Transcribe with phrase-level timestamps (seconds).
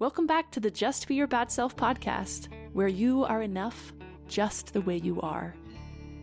[0.00, 3.92] Welcome back to the Just Be Your Bad Self podcast, where you are enough
[4.28, 5.56] just the way you are.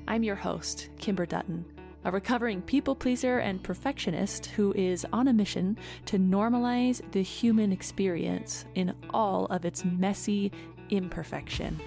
[0.08, 1.66] I'm your host, Kimber Dutton,
[2.06, 7.74] a recovering people pleaser and perfectionist who is on a mission to normalize the human
[7.74, 10.54] experience in all of its messy
[10.90, 11.78] imperfection.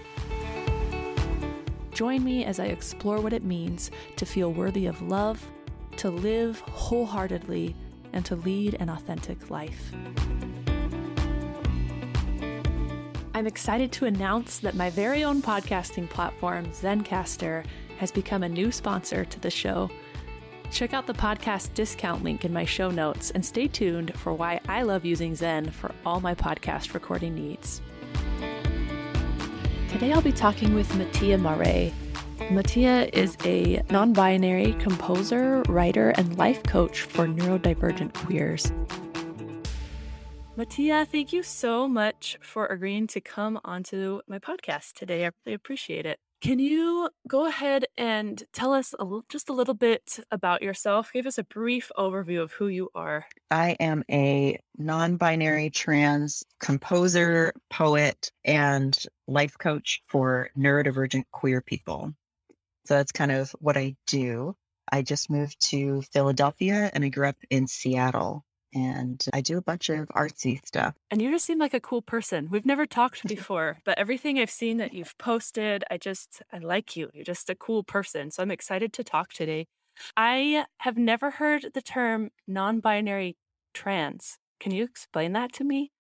[1.93, 5.43] Join me as I explore what it means to feel worthy of love,
[5.97, 7.75] to live wholeheartedly,
[8.13, 9.91] and to lead an authentic life.
[13.39, 17.65] I'm excited to announce that my very own podcasting platform, Zencastr,
[17.99, 19.89] has become a new sponsor to the show.
[20.73, 24.59] Check out the podcast discount link in my show notes and stay tuned for why
[24.69, 27.81] I love using Zen for all my podcast recording needs.
[29.89, 31.93] Today I'll be talking with Mattia Maurée.
[32.51, 38.73] Mattia is a non binary composer, writer, and life coach for neurodivergent queers.
[40.59, 45.25] Mattia, thank you so much for agreeing to come onto my podcast today.
[45.25, 46.19] I really appreciate it.
[46.41, 51.13] Can you go ahead and tell us a l- just a little bit about yourself?
[51.13, 53.25] Give us a brief overview of who you are.
[53.53, 58.99] I am a non binary trans composer, poet, and
[59.29, 62.13] life coach for neurodivergent queer people.
[62.87, 64.57] So that's kind of what I do.
[64.91, 69.63] I just moved to Philadelphia and I grew up in Seattle and I do a
[69.63, 70.95] bunch of artsy stuff.
[71.11, 72.49] And you just seem like a cool person.
[72.51, 76.97] We've never talked before, but everything I've seen that you've posted, I just, I like
[76.97, 77.11] you.
[77.15, 78.31] You're just a cool person.
[78.31, 79.67] So I'm excited to talk today.
[80.17, 83.37] I have never heard the term non binary
[83.75, 84.39] trans.
[84.61, 85.91] Can you explain that to me?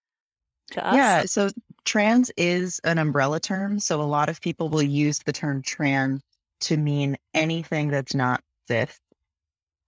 [0.73, 0.95] To us?
[0.95, 1.51] Yeah, so
[1.85, 3.79] trans is an umbrella term.
[3.81, 6.21] So a lot of people will use the term trans
[6.61, 8.99] to mean anything that's not cis.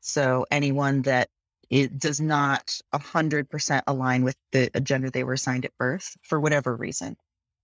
[0.01, 1.29] So anyone that
[1.71, 6.77] it does not 100% align with the gender they were assigned at birth for whatever
[6.77, 7.17] reason.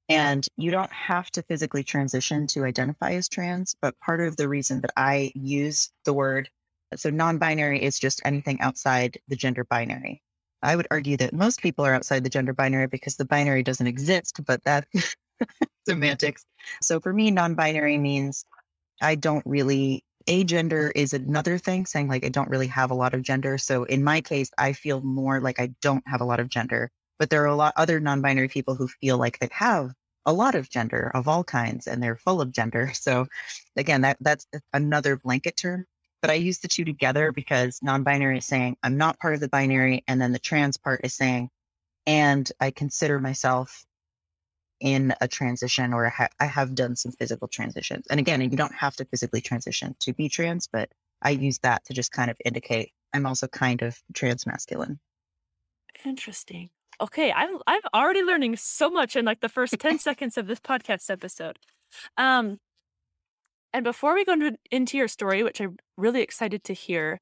[0.09, 4.49] And you don't have to physically transition to identify as trans, but part of the
[4.49, 6.49] reason that I use the word,
[6.95, 10.23] so non binary is just anything outside the gender binary.
[10.63, 13.87] I would argue that most people are outside the gender binary because the binary doesn't
[13.87, 15.17] exist, but that's
[15.89, 16.47] semantics.
[16.81, 18.45] So for me, non binary means
[19.03, 23.15] I don't really agender is another thing, saying like I don't really have a lot
[23.15, 23.59] of gender.
[23.59, 26.91] So in my case, I feel more like I don't have a lot of gender.
[27.19, 29.93] But there are a lot other non-binary people who feel like they have
[30.27, 32.93] a lot of gender of all kinds and they're full of gender.
[32.95, 33.27] So
[33.77, 35.87] again, that that's another blanket term.
[36.23, 39.49] But I use the two together because non-binary is saying I'm not part of the
[39.49, 41.51] binary, and then the trans part is saying,
[42.07, 43.85] and I consider myself
[44.81, 48.07] in a transition or ha- I have done some physical transitions.
[48.11, 50.91] And again, you don't have to physically transition to be trans, but
[51.23, 54.99] I use that to just kind of indicate I'm also kind of trans masculine.
[56.05, 56.69] Interesting.
[57.01, 60.61] Okay, I'm I'm already learning so much in like the first 10 seconds of this
[60.61, 61.59] podcast episode.
[62.17, 62.59] Um
[63.73, 67.21] and before we go into, into your story, which I'm really excited to hear,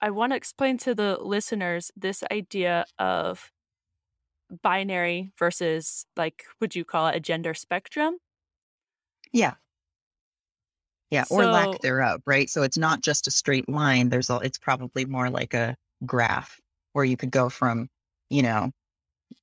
[0.00, 3.50] I want to explain to the listeners this idea of
[4.62, 8.16] binary versus like would you call it a gender spectrum?
[9.32, 9.54] Yeah.
[11.10, 12.50] Yeah or so, lack thereof right?
[12.50, 16.60] So it's not just a straight line there's a it's probably more like a graph
[16.92, 17.88] where you could go from
[18.30, 18.70] you know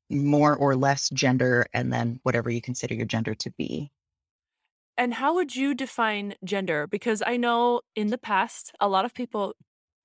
[0.09, 3.91] more or less gender and then whatever you consider your gender to be.
[4.97, 6.85] And how would you define gender?
[6.87, 9.55] Because i know in the past a lot of people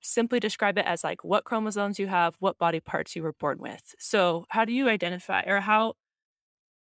[0.00, 3.58] simply describe it as like what chromosomes you have, what body parts you were born
[3.58, 3.94] with.
[3.98, 5.94] So, how do you identify or how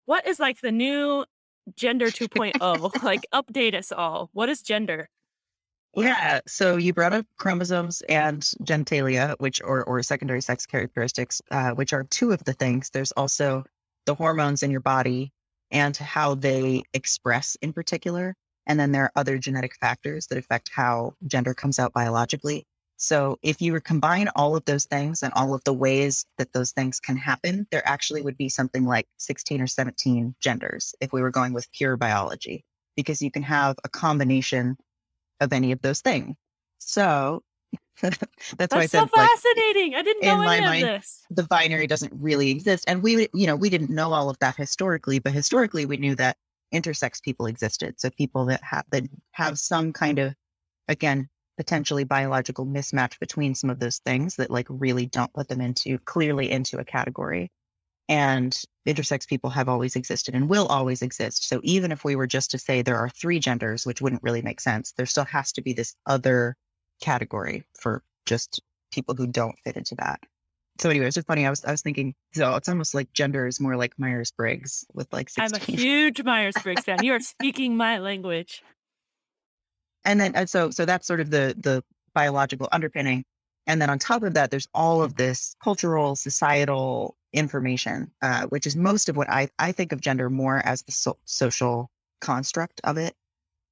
[0.05, 1.25] what is like the new
[1.75, 3.03] gender 2.0?
[3.03, 4.29] like update us all.
[4.33, 5.09] What is gender?
[5.97, 11.71] Yeah, so you brought up chromosomes and genitalia, which or or secondary sex characteristics, uh,
[11.71, 12.89] which are two of the things.
[12.89, 13.63] There's also
[14.05, 15.31] the hormones in your body
[15.71, 18.35] and how they express in particular.
[18.67, 22.65] And then there are other genetic factors that affect how gender comes out biologically.
[22.97, 26.53] So if you were combine all of those things and all of the ways that
[26.53, 31.11] those things can happen, there actually would be something like 16 or 17 genders if
[31.11, 32.63] we were going with pure biology,
[32.95, 34.77] because you can have a combination
[35.41, 36.35] of any of those things.
[36.79, 37.43] So
[38.01, 38.17] that's,
[38.57, 39.91] that's why I said, so fascinating.
[39.91, 41.23] Like, I didn't know any mind, of this.
[41.29, 42.85] The binary doesn't really exist.
[42.87, 46.15] And we, you know, we didn't know all of that historically, but historically we knew
[46.15, 46.37] that
[46.73, 47.99] intersex people existed.
[47.99, 50.33] So people that have, that have some kind of,
[50.87, 55.61] again, potentially biological mismatch between some of those things that like really don't put them
[55.61, 57.51] into clearly into a category.
[58.07, 58.55] And
[58.87, 61.47] intersex people have always existed and will always exist.
[61.47, 64.43] So even if we were just to say there are three genders, which wouldn't really
[64.43, 66.55] make sense, there still has to be this other
[67.01, 68.61] category for just
[68.91, 70.19] people who don't fit into that.
[70.79, 71.45] so anyway, it's just funny.
[71.45, 74.85] I was I was thinking, so it's almost like gender is more like Myers Briggs
[74.93, 75.43] with like 16.
[75.43, 77.03] I'm a huge Myers Briggs fan.
[77.03, 78.61] You are speaking my language.
[80.05, 83.25] And then and so so that's sort of the the biological underpinning.
[83.67, 88.67] And then on top of that, there's all of this cultural, societal information, uh, which
[88.67, 91.89] is most of what I I think of gender more as the so- social
[92.21, 93.15] construct of it.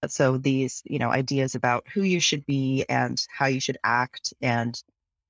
[0.07, 4.33] So these, you know, ideas about who you should be and how you should act
[4.41, 4.81] and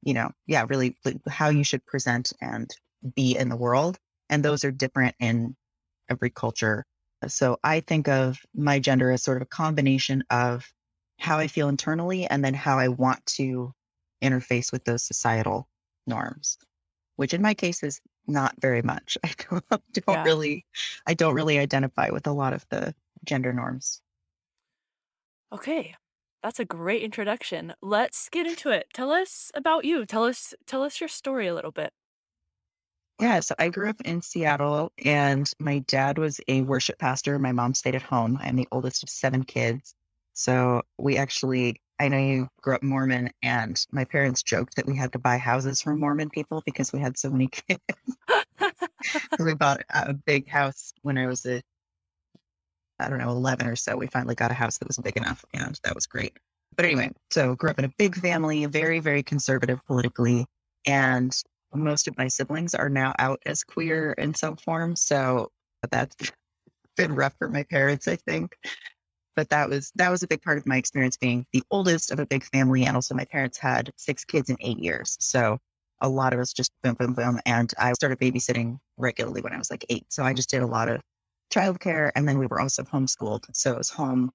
[0.03, 0.95] you know, yeah, really
[1.27, 2.69] how you should present and
[3.15, 3.97] be in the world.
[4.29, 5.55] And those are different in
[6.09, 6.85] every culture.
[7.27, 10.65] So I think of my gender as sort of a combination of
[11.23, 13.73] how I feel internally and then how I want to
[14.21, 15.69] interface with those societal
[16.05, 16.57] norms,
[17.15, 19.17] which in my case is not very much.
[19.23, 20.23] I don't, don't yeah.
[20.23, 20.65] really,
[21.07, 22.93] I don't really identify with a lot of the
[23.23, 24.01] gender norms.
[25.53, 25.95] Okay.
[26.43, 27.73] That's a great introduction.
[27.81, 28.87] Let's get into it.
[28.93, 30.05] Tell us about you.
[30.05, 31.93] Tell us tell us your story a little bit.
[33.21, 37.39] Yeah, so I grew up in Seattle and my dad was a worship pastor.
[37.39, 38.37] My mom stayed at home.
[38.41, 39.95] I'm the oldest of seven kids.
[40.33, 44.97] So we actually I know you grew up Mormon and my parents joked that we
[44.97, 47.80] had to buy houses from Mormon people because we had so many kids.
[49.39, 51.62] we bought a big house when I was a
[53.00, 55.44] I don't know, 11 or so, we finally got a house that was big enough.
[55.53, 56.38] And that was great.
[56.75, 60.45] But anyway, so grew up in a big family, very, very conservative politically.
[60.86, 61.36] And
[61.74, 64.95] most of my siblings are now out as queer in some form.
[64.95, 65.51] So
[65.89, 66.15] that's
[66.95, 68.56] been rough for my parents, I think.
[69.35, 72.19] But that was that was a big part of my experience being the oldest of
[72.19, 72.85] a big family.
[72.85, 75.18] And also my parents had six kids in eight years.
[75.19, 75.57] So
[76.01, 77.39] a lot of us just boom, boom, boom.
[77.45, 80.06] And I started babysitting regularly when I was like eight.
[80.09, 81.01] So I just did a lot of
[81.53, 82.12] childcare.
[82.15, 83.45] And then we were also homeschooled.
[83.53, 84.31] So it was home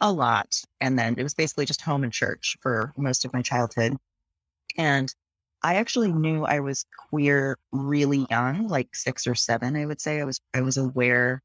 [0.00, 0.60] a lot.
[0.80, 3.96] And then it was basically just home and church for most of my childhood.
[4.76, 5.14] And
[5.62, 10.20] I actually knew I was queer really young, like six or seven, I would say.
[10.20, 11.42] I was I was aware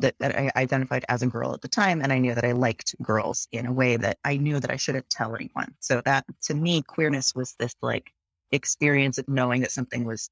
[0.00, 2.00] that, that I identified as a girl at the time.
[2.02, 4.76] And I knew that I liked girls in a way that I knew that I
[4.76, 5.74] shouldn't tell anyone.
[5.80, 8.12] So that to me, queerness was this like
[8.52, 10.30] experience of knowing that something was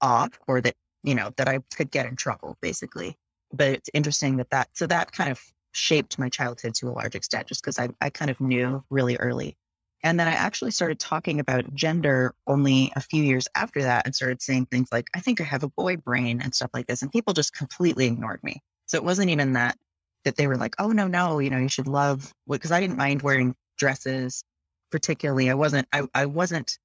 [0.00, 0.74] off or that,
[1.04, 3.16] you know, that I could get in trouble, basically
[3.52, 5.40] but it's interesting that that so that kind of
[5.72, 9.16] shaped my childhood to a large extent just because I, I kind of knew really
[9.16, 9.56] early
[10.02, 14.14] and then i actually started talking about gender only a few years after that and
[14.14, 17.02] started saying things like i think i have a boy brain and stuff like this
[17.02, 18.60] and people just completely ignored me
[18.92, 19.76] so it wasn't even that
[20.24, 22.98] that they were like oh no no you know you should love because i didn't
[22.98, 24.44] mind wearing dresses
[24.90, 26.78] particularly i wasn't I, I wasn't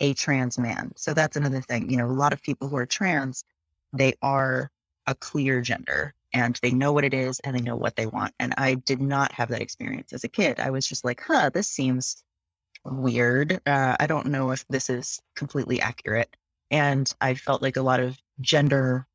[0.00, 2.86] a trans man so that's another thing you know a lot of people who are
[2.86, 3.44] trans
[3.92, 4.70] they are
[5.06, 8.34] a clear gender and they know what it is and they know what they want.
[8.38, 10.60] And I did not have that experience as a kid.
[10.60, 12.24] I was just like, huh, this seems
[12.84, 13.60] weird.
[13.66, 16.34] Uh, I don't know if this is completely accurate.
[16.70, 19.06] And I felt like a lot of gender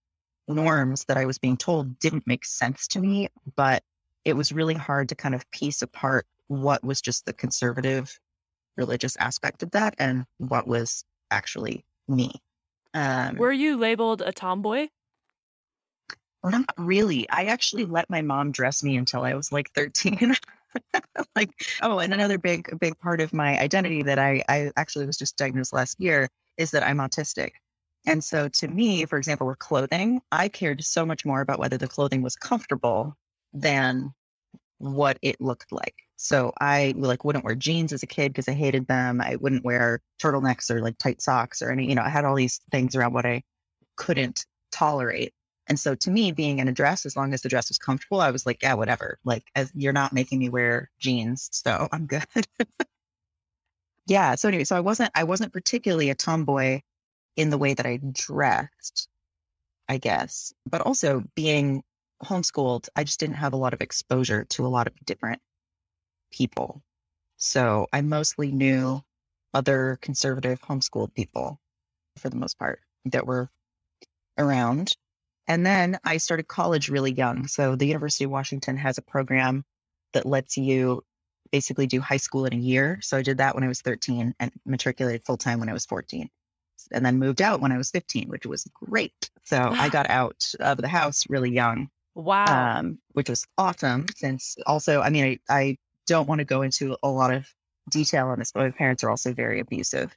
[0.47, 3.83] norms that I was being told didn't make sense to me, but
[4.25, 8.19] it was really hard to kind of piece apart what was just the conservative
[8.77, 12.31] religious aspect of that and what was actually me.
[12.93, 14.87] Um, Were you labeled a tomboy?
[16.43, 17.29] Not really.
[17.29, 20.35] I actually let my mom dress me until I was like 13.
[21.35, 21.49] like,
[21.81, 25.35] oh, and another big, big part of my identity that I, I actually was just
[25.35, 27.51] diagnosed last year is that I'm autistic.
[28.07, 31.77] And so to me, for example, with clothing, I cared so much more about whether
[31.77, 33.15] the clothing was comfortable
[33.53, 34.13] than
[34.77, 35.95] what it looked like.
[36.15, 39.19] So I like wouldn't wear jeans as a kid because I hated them.
[39.19, 42.35] I wouldn't wear turtlenecks or like tight socks or any, you know, I had all
[42.35, 43.43] these things around what I
[43.97, 45.33] couldn't tolerate.
[45.67, 48.21] And so to me, being in a dress, as long as the dress was comfortable,
[48.21, 49.19] I was like, yeah, whatever.
[49.25, 52.23] Like, as you're not making me wear jeans, so I'm good.
[54.07, 54.35] yeah.
[54.35, 56.79] So anyway, so I wasn't, I wasn't particularly a tomboy
[57.37, 59.07] in the way that I dressed,
[59.87, 61.83] I guess, but also being
[62.23, 65.41] homeschooled, I just didn't have a lot of exposure to a lot of different
[66.31, 66.83] people.
[67.37, 69.01] So I mostly knew
[69.53, 71.59] other conservative homeschooled people
[72.17, 73.49] for the most part that were
[74.37, 74.93] around
[75.47, 77.47] and then I started college really young.
[77.47, 79.63] So the University of Washington has a program
[80.13, 81.03] that lets you
[81.51, 82.99] basically do high school in a year.
[83.01, 85.85] So I did that when I was 13 and matriculated full time when I was
[85.85, 86.29] 14.
[86.91, 89.29] And then moved out when I was 15, which was great.
[89.43, 91.89] So I got out of the house really young.
[92.15, 92.79] Wow.
[92.79, 95.77] Um, which was awesome since also, I mean, I, I
[96.07, 97.47] don't want to go into a lot of
[97.91, 100.15] detail on this, but my parents are also very abusive.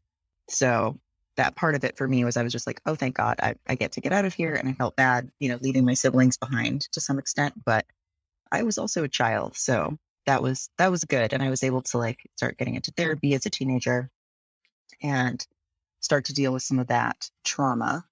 [0.49, 0.99] So
[1.37, 3.55] that part of it for me was I was just like, oh, thank God I,
[3.69, 4.55] I get to get out of here.
[4.55, 7.55] And I felt bad, you know, leaving my siblings behind to some extent.
[7.65, 7.87] But
[8.53, 9.57] I was also a child.
[9.57, 9.97] So
[10.27, 11.33] that was that was good.
[11.33, 14.11] And I was able to like start getting into therapy as a teenager.
[15.03, 15.47] And
[16.01, 18.05] start to deal with some of that trauma.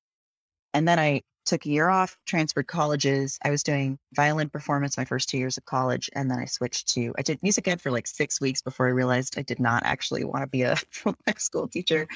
[0.74, 3.38] And then I took a year off, transferred colleges.
[3.42, 6.10] I was doing violin performance my first two years of college.
[6.12, 8.90] And then I switched to, I did music ed for like six weeks before I
[8.90, 10.76] realized I did not actually want to be a
[11.38, 12.06] school teacher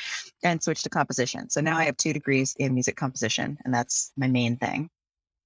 [0.45, 1.49] and switched to composition.
[1.49, 4.91] So now I have two degrees in music composition, and that's my main thing.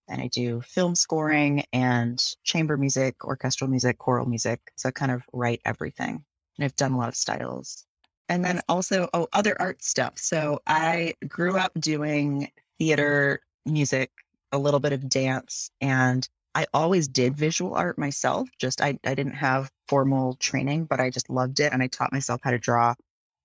[0.08, 4.60] And I do film scoring and chamber music, orchestral music, choral music.
[4.76, 6.24] So I kind of write everything.
[6.58, 7.85] And I've done a lot of styles.
[8.28, 10.18] And then also, oh, other art stuff.
[10.18, 14.10] So I grew up doing theater, music,
[14.52, 18.48] a little bit of dance, and I always did visual art myself.
[18.58, 21.72] Just I, I didn't have formal training, but I just loved it.
[21.72, 22.94] And I taught myself how to draw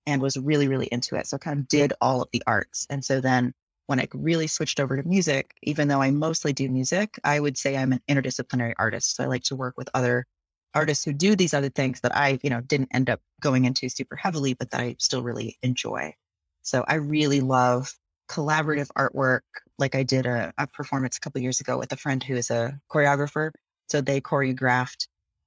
[0.06, 1.26] and was really, really into it.
[1.26, 2.86] So kind of did all of the arts.
[2.88, 3.52] And so then
[3.86, 7.58] when I really switched over to music, even though I mostly do music, I would
[7.58, 9.16] say I'm an interdisciplinary artist.
[9.16, 10.24] So I like to work with other
[10.74, 13.88] artists who do these other things that I, you know, didn't end up going into
[13.88, 16.14] super heavily, but that I still really enjoy.
[16.62, 17.92] So I really love
[18.28, 19.40] collaborative artwork.
[19.78, 22.50] Like I did a, a performance a couple years ago with a friend who is
[22.50, 23.50] a choreographer.
[23.88, 25.06] So they choreographed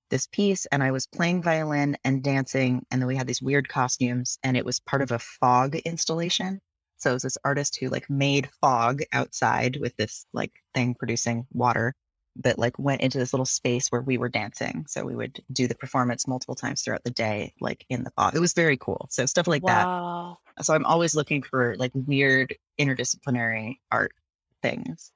[0.10, 2.86] this piece and I was playing violin and dancing.
[2.91, 6.62] And then we had these weird costumes and it was part of a fog installation.
[6.98, 11.48] So it was this artist who like made fog outside with this like thing producing
[11.51, 11.96] water
[12.37, 14.85] that like went into this little space where we were dancing.
[14.87, 18.35] So we would do the performance multiple times throughout the day, like in the fog.
[18.35, 19.07] It was very cool.
[19.09, 20.37] So stuff like wow.
[20.57, 20.65] that.
[20.65, 24.13] So I'm always looking for like weird interdisciplinary art
[24.61, 25.11] things.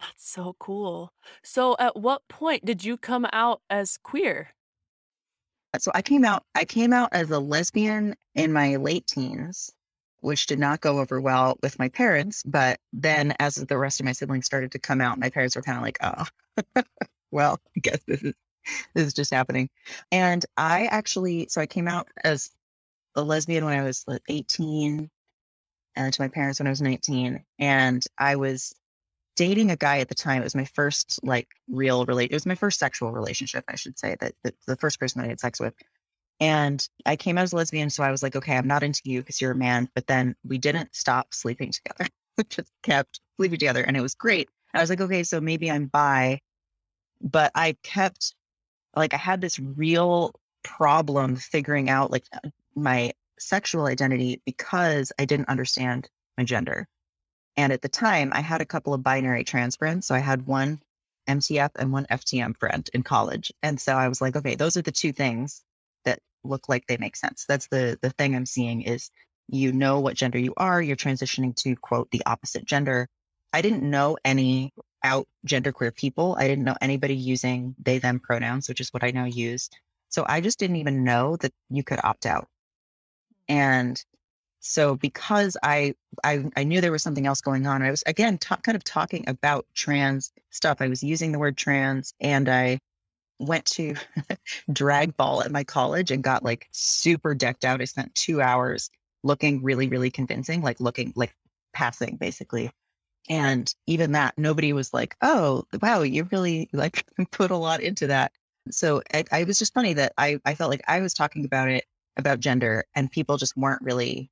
[0.00, 1.12] That's so cool.
[1.42, 4.54] So at what point did you come out as queer?
[5.74, 9.72] Uh, so I came out I came out as a lesbian in my late teens
[10.20, 12.42] which did not go over well with my parents.
[12.44, 15.62] But then as the rest of my siblings started to come out, my parents were
[15.62, 16.82] kind of like, oh,
[17.30, 18.34] well, I guess this is
[18.94, 19.68] this is just happening.
[20.12, 22.50] And I actually, so I came out as
[23.14, 25.10] a lesbian when I was 18
[25.96, 27.44] and to my parents when I was 19.
[27.58, 28.74] And I was
[29.36, 30.42] dating a guy at the time.
[30.42, 32.30] It was my first like real relate.
[32.30, 35.28] It was my first sexual relationship, I should say, that, that the first person I
[35.28, 35.74] had sex with.
[36.40, 37.90] And I came out as a lesbian.
[37.90, 39.88] So I was like, okay, I'm not into you because you're a man.
[39.94, 42.08] But then we didn't stop sleeping together.
[42.38, 43.82] we just kept sleeping together.
[43.82, 44.48] And it was great.
[44.72, 46.40] I was like, okay, so maybe I'm bi.
[47.20, 48.34] But I kept,
[48.96, 50.32] like, I had this real
[50.64, 56.88] problem figuring out, like, uh, my sexual identity because I didn't understand my gender.
[57.58, 60.06] And at the time, I had a couple of binary trans friends.
[60.06, 60.80] So I had one
[61.28, 63.52] MTF and one FTM friend in college.
[63.62, 65.62] And so I was like, okay, those are the two things
[66.44, 67.44] look like they make sense.
[67.48, 69.10] That's the the thing I'm seeing is
[69.48, 73.08] you know what gender you are, you're transitioning to quote the opposite gender.
[73.52, 76.36] I didn't know any out genderqueer people.
[76.38, 79.70] I didn't know anybody using they them pronouns, which is what I now use.
[80.08, 82.48] So I just didn't even know that you could opt out.
[83.48, 84.02] And
[84.60, 88.38] so because I I, I knew there was something else going on, I was again
[88.38, 90.78] kind of talking about trans stuff.
[90.80, 92.78] I was using the word trans, and I
[93.40, 93.94] went to
[94.72, 97.80] drag ball at my college and got like super decked out.
[97.80, 98.90] I spent two hours
[99.22, 101.34] looking really, really convincing, like looking like
[101.72, 102.70] passing basically.
[103.28, 108.06] And even that, nobody was like, oh, wow, you really like put a lot into
[108.08, 108.32] that.
[108.70, 111.68] So I, I was just funny that I, I felt like I was talking about
[111.68, 111.84] it,
[112.16, 114.30] about gender, and people just weren't really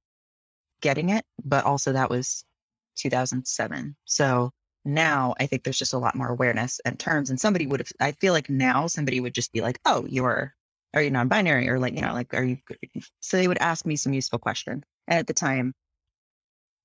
[0.81, 1.25] getting it.
[1.45, 2.45] But also that was
[2.97, 3.97] 2007.
[4.05, 4.51] So
[4.89, 7.31] now I think there's just a lot more awareness and terms.
[7.31, 10.55] And somebody would have, I feel like now somebody would just be like, oh, you're,
[10.95, 11.69] are you non binary?
[11.69, 12.59] Or like, you know, like, are you,
[13.21, 14.83] so they would ask me some useful questions.
[15.07, 15.75] And at the time,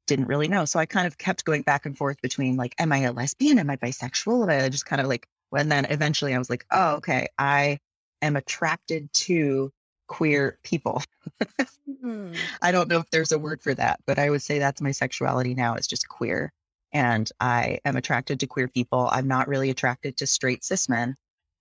[0.08, 0.66] didn't really know.
[0.66, 3.58] So I kind of kept going back and forth between like, am I a lesbian?
[3.58, 4.44] Am I bisexual?
[4.44, 7.80] And I just kind of like, and then eventually I was like, oh, okay, I
[8.22, 9.72] am attracted to
[10.08, 11.02] queer people.
[12.04, 12.36] mm.
[12.62, 14.92] I don't know if there's a word for that, but I would say that's my
[14.92, 15.76] sexuality now.
[15.76, 16.52] It's just queer
[16.94, 19.10] and I am attracted to queer people.
[19.12, 21.16] I'm not really attracted to straight cis men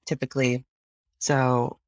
[0.06, 0.64] typically.
[1.18, 1.78] So,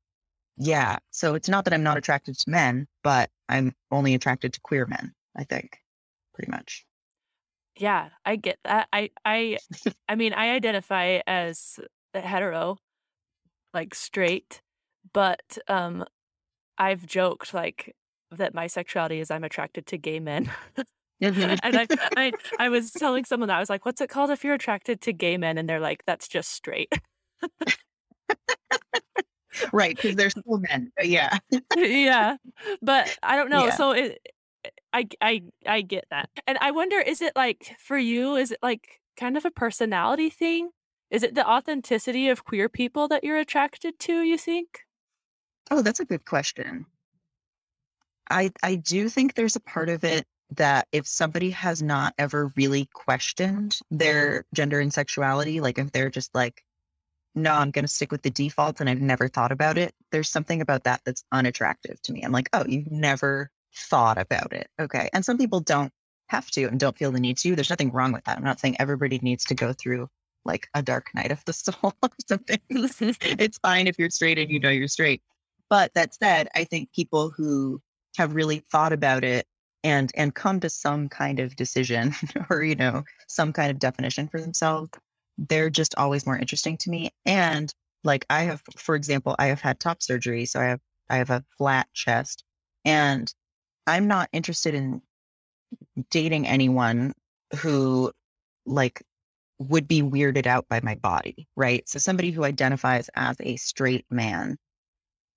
[0.57, 0.99] yeah.
[1.11, 4.87] So it's not that I'm not attracted to men, but I'm only attracted to queer
[4.87, 5.79] men, I think,
[6.33, 6.85] pretty much.
[7.77, 8.89] Yeah, I get that.
[8.93, 9.59] I I
[10.09, 11.81] I mean, I identify as
[12.15, 12.79] hetero,
[13.73, 14.63] like straight,
[15.13, 16.05] but um
[16.79, 17.95] I've joked like
[18.31, 20.51] that my sexuality is I'm attracted to gay men.
[21.23, 21.55] Mm-hmm.
[21.63, 24.45] and I, I, I was telling someone that I was like, "What's it called if
[24.45, 26.93] you're attracted to gay men?" And they're like, "That's just straight."
[29.73, 30.91] right, because they're still men.
[30.97, 31.39] But yeah,
[31.77, 32.37] yeah,
[32.83, 33.67] but I don't know.
[33.67, 33.75] Yeah.
[33.75, 34.19] So it,
[34.65, 38.37] eh, I, I, I get that, and I wonder, is it like for you?
[38.37, 40.71] Is it like kind of a personality thing?
[41.11, 44.23] Is it the authenticity of queer people that you're attracted to?
[44.23, 44.81] You think?
[45.71, 46.87] Oh, that's a good question.
[48.31, 52.53] I I do think there's a part of it that if somebody has not ever
[52.57, 56.63] really questioned their gender and sexuality, like if they're just like,
[57.35, 60.29] no, I'm going to stick with the default and I've never thought about it, there's
[60.29, 62.23] something about that that's unattractive to me.
[62.23, 64.69] I'm like, oh, you've never thought about it.
[64.81, 65.09] Okay.
[65.13, 65.93] And some people don't
[66.29, 67.55] have to and don't feel the need to.
[67.55, 68.37] There's nothing wrong with that.
[68.37, 70.09] I'm not saying everybody needs to go through
[70.45, 72.61] like a dark night of the soul or something.
[72.69, 75.23] it's fine if you're straight and you know you're straight.
[75.71, 77.81] But that said, I think people who
[78.17, 79.47] have really thought about it
[79.85, 82.15] and and come to some kind of decision
[82.51, 84.91] or you know some kind of definition for themselves
[85.49, 87.73] they're just always more interesting to me and
[88.03, 91.31] like i have for example i have had top surgery so i have i have
[91.31, 92.43] a flat chest
[92.85, 93.33] and
[93.87, 95.01] i'm not interested in
[96.11, 97.13] dating anyone
[97.59, 98.11] who
[98.67, 99.03] like
[99.59, 104.05] would be weirded out by my body right so somebody who identifies as a straight
[104.11, 104.57] man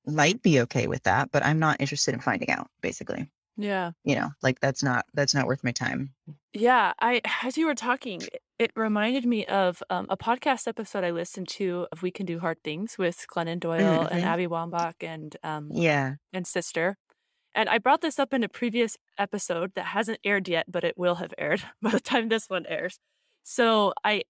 [0.08, 3.30] might be okay with that, but I'm not interested in finding out, basically.
[3.58, 3.92] Yeah.
[4.04, 6.14] You know, like that's not that's not worth my time.
[6.54, 8.22] Yeah, I as you were talking,
[8.60, 12.40] it reminded me of um, a podcast episode I listened to of We Can Do
[12.40, 14.14] Hard Things with Glennon Doyle mm-hmm.
[14.14, 16.98] and Abby Wambach and um yeah and sister.
[17.56, 20.96] And I brought this up in a previous episode that hasn't aired yet, but it
[20.96, 23.00] will have aired by the time this one airs.
[23.44, 24.24] So I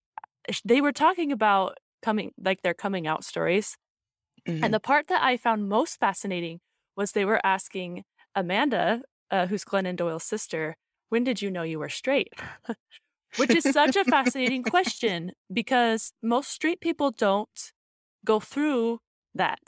[0.64, 3.76] they were talking about coming like their coming out stories
[4.48, 4.64] Mm-hmm.
[4.64, 6.60] And the part that I found most fascinating
[6.96, 8.04] was they were asking
[8.34, 10.78] Amanda, uh, who's Glennon Doyle's sister,
[11.10, 12.34] when did you know you were straight?
[13.38, 17.72] Which is such a fascinating question because most straight people don't
[18.26, 19.00] go through
[19.36, 19.60] that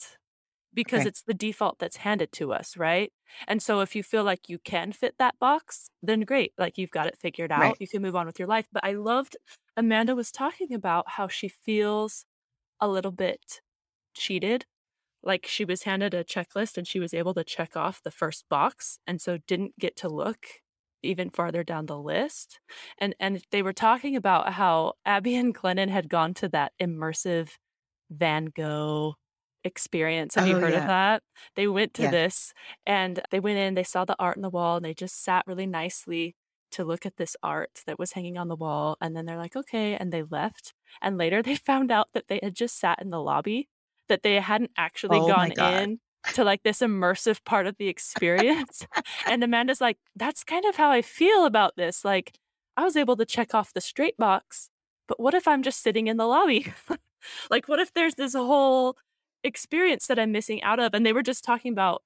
[0.74, 1.10] because okay.
[1.10, 3.12] it's the default that's handed to us, right?
[3.48, 6.92] And so if you feel like you can fit that box, then great, like you've
[6.92, 7.60] got it figured out.
[7.60, 7.78] Right.
[7.80, 8.68] You can move on with your life.
[8.72, 9.38] But I loved
[9.76, 12.26] Amanda was talking about how she feels
[12.80, 13.62] a little bit
[14.14, 14.66] cheated.
[15.24, 18.46] Like she was handed a checklist and she was able to check off the first
[18.50, 20.46] box and so didn't get to look
[21.02, 22.60] even farther down the list.
[22.98, 27.52] And and they were talking about how Abby and Glennon had gone to that immersive
[28.10, 29.16] Van Gogh
[29.64, 30.36] experience.
[30.36, 30.82] Have oh, you heard yeah.
[30.82, 31.24] of that?
[31.56, 32.12] They went to yeah.
[32.12, 32.54] this
[32.86, 35.46] and they went in, they saw the art on the wall and they just sat
[35.48, 36.36] really nicely
[36.72, 38.96] to look at this art that was hanging on the wall.
[39.02, 39.96] And then they're like, okay.
[39.96, 40.74] And they left.
[41.02, 43.70] And later they found out that they had just sat in the lobby
[44.10, 46.00] that they hadn't actually oh gone in
[46.34, 48.86] to like this immersive part of the experience.
[49.28, 52.04] and Amanda's like, that's kind of how I feel about this.
[52.04, 52.34] Like,
[52.76, 54.70] I was able to check off the straight box,
[55.08, 56.72] but what if I'm just sitting in the lobby?
[57.50, 58.98] like, what if there's this whole
[59.44, 60.94] experience that I'm missing out of?
[60.94, 62.04] And they were just talking about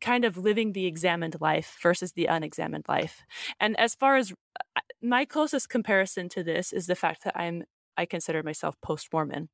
[0.00, 3.22] kind of living the examined life versus the unexamined life.
[3.60, 7.64] And as far as uh, my closest comparison to this is the fact that I'm
[7.94, 9.50] I consider myself post-Mormon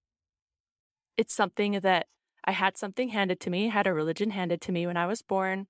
[1.18, 2.06] it's something that
[2.44, 5.20] I had something handed to me, had a religion handed to me when I was
[5.20, 5.66] born.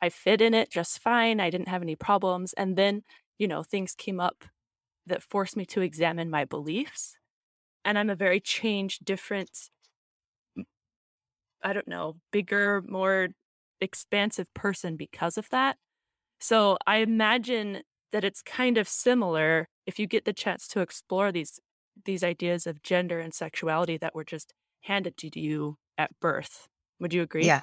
[0.00, 1.40] I fit in it just fine.
[1.40, 2.52] I didn't have any problems.
[2.52, 3.02] And then,
[3.38, 4.44] you know, things came up
[5.06, 7.16] that forced me to examine my beliefs.
[7.84, 9.50] And I'm a very changed, different,
[11.62, 13.28] I don't know, bigger, more
[13.80, 15.76] expansive person because of that.
[16.38, 21.32] So I imagine that it's kind of similar if you get the chance to explore
[21.32, 21.58] these
[22.04, 26.68] these ideas of gender and sexuality that were just handed to you at birth.
[27.00, 27.46] Would you agree?
[27.46, 27.62] Yeah.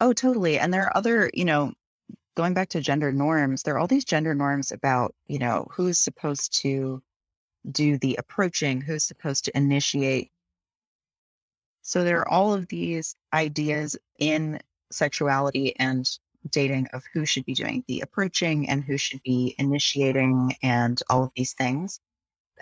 [0.00, 0.58] Oh, totally.
[0.58, 1.72] And there are other, you know,
[2.36, 5.98] going back to gender norms, there are all these gender norms about, you know, who's
[5.98, 7.02] supposed to
[7.70, 10.30] do the approaching, who's supposed to initiate.
[11.82, 16.08] So there are all of these ideas in sexuality and
[16.50, 21.24] dating of who should be doing the approaching and who should be initiating and all
[21.24, 22.00] of these things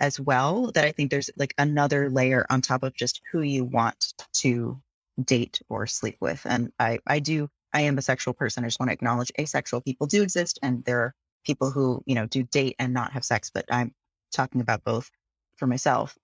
[0.01, 3.63] as well that I think there's like another layer on top of just who you
[3.63, 4.81] want to
[5.23, 6.41] date or sleep with.
[6.45, 8.63] And I, I do, I am a sexual person.
[8.63, 10.59] I just want to acknowledge asexual people do exist.
[10.63, 13.93] And there are people who, you know, do date and not have sex, but I'm
[14.33, 15.09] talking about both
[15.55, 16.17] for myself.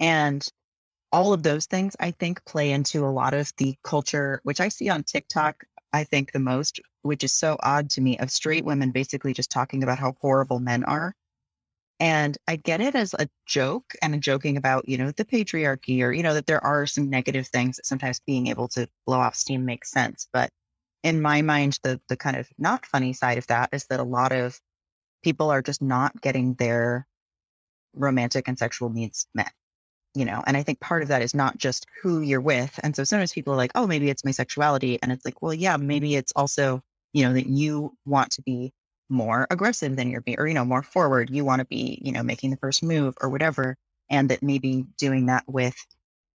[0.00, 0.46] And
[1.12, 4.68] all of those things, I think, play into a lot of the culture, which I
[4.68, 8.64] see on TikTok, I think the most, which is so odd to me, of straight
[8.64, 11.14] women basically just talking about how horrible men are
[12.00, 16.12] and I get it as a joke and joking about, you know, the patriarchy or,
[16.12, 19.36] you know, that there are some negative things that sometimes being able to blow off
[19.36, 20.28] steam makes sense.
[20.32, 20.50] But
[21.02, 24.04] in my mind, the the kind of not funny side of that is that a
[24.04, 24.58] lot of
[25.22, 27.06] people are just not getting their
[27.94, 29.52] romantic and sexual needs met.
[30.16, 32.78] You know, and I think part of that is not just who you're with.
[32.84, 34.98] And so sometimes people are like, oh, maybe it's my sexuality.
[35.02, 38.72] And it's like, well, yeah, maybe it's also, you know, that you want to be
[39.14, 41.30] more aggressive than you're being, or, you know, more forward.
[41.30, 43.76] You want to be, you know, making the first move or whatever.
[44.10, 45.76] And that maybe doing that with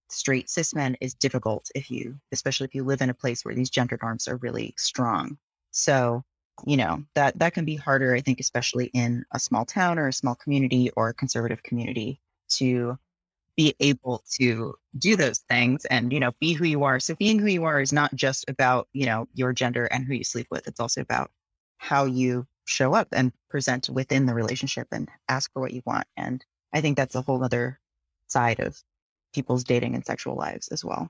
[0.10, 3.54] straight cis men is difficult if you, especially if you live in a place where
[3.54, 5.38] these gender norms are really strong.
[5.70, 6.24] So,
[6.66, 10.08] you know, that that can be harder, I think, especially in a small town or
[10.08, 12.98] a small community or a conservative community to
[13.56, 17.00] be able to do those things and, you know, be who you are.
[17.00, 20.16] So being who you are is not just about, you know, your gender and who
[20.16, 20.68] you sleep with.
[20.68, 21.30] It's also about
[21.78, 26.06] how you show up and present within the relationship and ask for what you want.
[26.16, 27.80] And I think that's a whole other
[28.28, 28.82] side of
[29.34, 31.10] people's dating and sexual lives as well.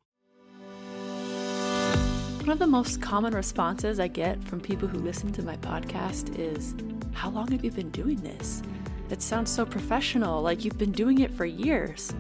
[2.39, 6.39] One of the most common responses I get from people who listen to my podcast
[6.39, 6.73] is,
[7.13, 8.63] How long have you been doing this?
[9.09, 12.13] It sounds so professional, like you've been doing it for years.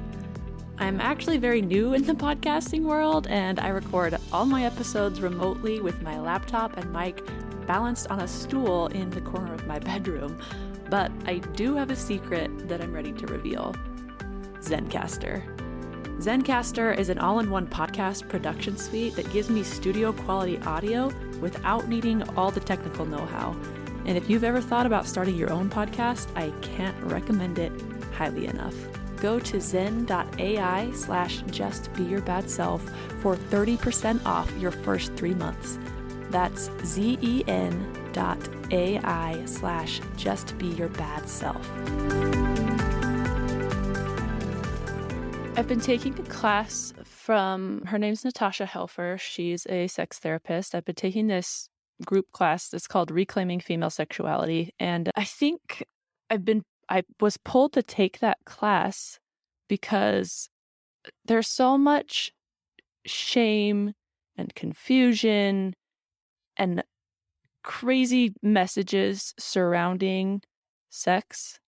[0.77, 5.81] I'm actually very new in the podcasting world, and I record all my episodes remotely
[5.81, 7.21] with my laptop and mic
[7.69, 10.41] balanced on a stool in the corner of my bedroom.
[10.89, 13.75] But I do have a secret that I'm ready to reveal
[14.59, 15.43] Zencastr.
[16.17, 21.13] Zencastr is an all in one podcast production suite that gives me studio quality audio
[21.39, 23.55] without needing all the technical know how.
[24.05, 27.71] And if you've ever thought about starting your own podcast, I can't recommend it
[28.13, 28.75] highly enough.
[29.17, 32.81] Go to zen.ai slash just be your bad self
[33.21, 35.77] for 30% off your first three months.
[36.29, 38.37] That's zen dot
[38.71, 41.69] ai slash just be your bad self.
[45.57, 49.19] I've been taking a class from her name's Natasha Helfer.
[49.19, 50.73] She's a sex therapist.
[50.73, 51.67] I've been taking this
[52.05, 54.73] group class that's called Reclaiming Female Sexuality.
[54.79, 55.83] And I think
[56.29, 59.19] I've been I was pulled to take that class
[59.67, 60.49] because
[61.25, 62.31] there's so much
[63.05, 63.93] shame
[64.37, 65.73] and confusion
[66.59, 66.83] and
[67.63, 70.41] crazy messages surrounding
[70.89, 71.59] sex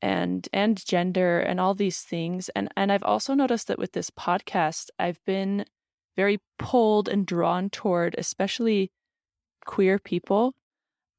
[0.00, 4.10] and and gender and all these things and and I've also noticed that with this
[4.10, 5.64] podcast I've been
[6.16, 8.90] very pulled and drawn toward especially
[9.64, 10.54] queer people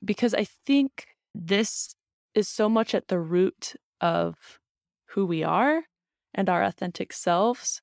[0.03, 1.95] because I think this
[2.35, 4.59] is so much at the root of
[5.11, 5.83] who we are
[6.33, 7.81] and our authentic selves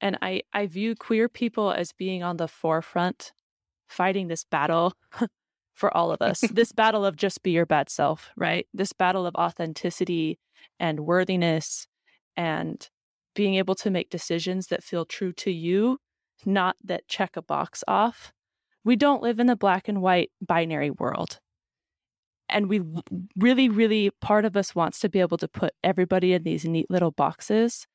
[0.00, 3.32] and I I view queer people as being on the forefront
[3.88, 4.94] fighting this battle
[5.74, 6.40] for all of us.
[6.52, 8.66] this battle of just be your bad self, right?
[8.74, 10.38] This battle of authenticity
[10.80, 11.86] and worthiness
[12.36, 12.88] and
[13.34, 15.98] being able to make decisions that feel true to you,
[16.44, 18.32] not that check a box off.
[18.84, 21.38] We don't live in a black and white binary world.
[22.48, 22.80] And we
[23.36, 26.90] really, really, part of us wants to be able to put everybody in these neat
[26.90, 27.86] little boxes.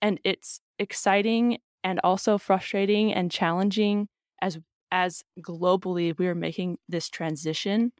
[0.00, 4.08] And it's exciting and also frustrating and challenging
[4.40, 4.58] as
[4.92, 7.90] as globally we are making this transition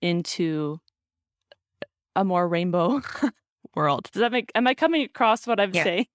[0.00, 0.80] into
[2.16, 3.02] a more rainbow
[3.76, 4.08] world.
[4.10, 5.84] Does that make am I coming across what I'm yeah.
[5.84, 6.06] saying?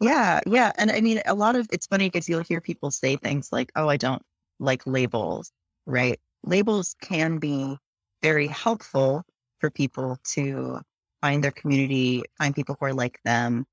[0.00, 0.70] yeah, yeah.
[0.76, 3.72] And I mean a lot of it's funny because you'll hear people say things like,
[3.74, 4.22] Oh, I don't
[4.60, 5.50] like labels,
[5.86, 6.20] right?
[6.44, 7.76] Labels can be
[8.22, 9.24] very helpful
[9.60, 10.80] for people to
[11.22, 13.64] find their community, find people who are like them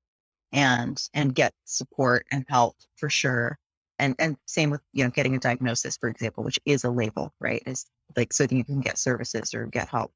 [0.52, 3.59] and and get support and help for sure
[4.00, 7.32] and and same with you know getting a diagnosis for example which is a label
[7.40, 7.86] right is
[8.16, 10.12] like so that you can get services or get help.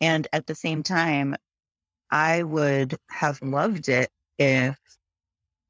[0.00, 1.36] And at the same time
[2.10, 4.78] i would have loved it if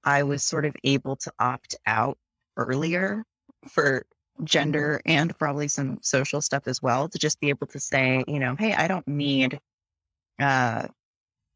[0.05, 2.19] i was sort of able to opt out
[2.57, 3.25] earlier
[3.69, 4.05] for
[4.45, 8.39] gender and probably some social stuff as well to just be able to say you
[8.39, 9.59] know hey i don't need
[10.41, 10.87] uh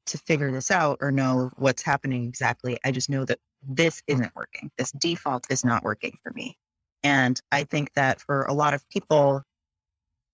[0.07, 2.79] to figure this out or know what's happening exactly.
[2.85, 4.71] I just know that this isn't working.
[4.79, 6.57] This default is not working for me.
[7.03, 9.43] And I think that for a lot of people,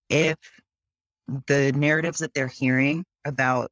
[0.09, 0.37] if
[1.47, 3.71] the narratives that they're hearing about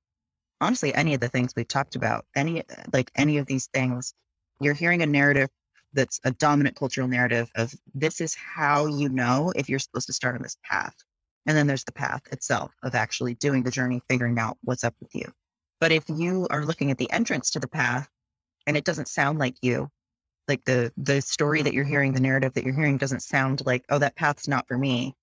[0.61, 4.15] honestly any of the things we've talked about, any like any of these things,
[4.61, 5.49] you're hearing a narrative
[5.93, 10.13] that's a dominant cultural narrative of this is how you know if you're supposed to
[10.13, 10.95] start on this path.
[11.47, 14.95] And then there's the path itself of actually doing the journey, figuring out what's up
[15.01, 15.31] with you.
[15.81, 18.09] But if you are looking at the entrance to the path
[18.67, 19.89] and it doesn't sound like you.
[20.49, 21.93] Like the the story that you're mm-hmm.
[21.93, 25.15] hearing the narrative that you're hearing doesn't sound like oh that path's not for me.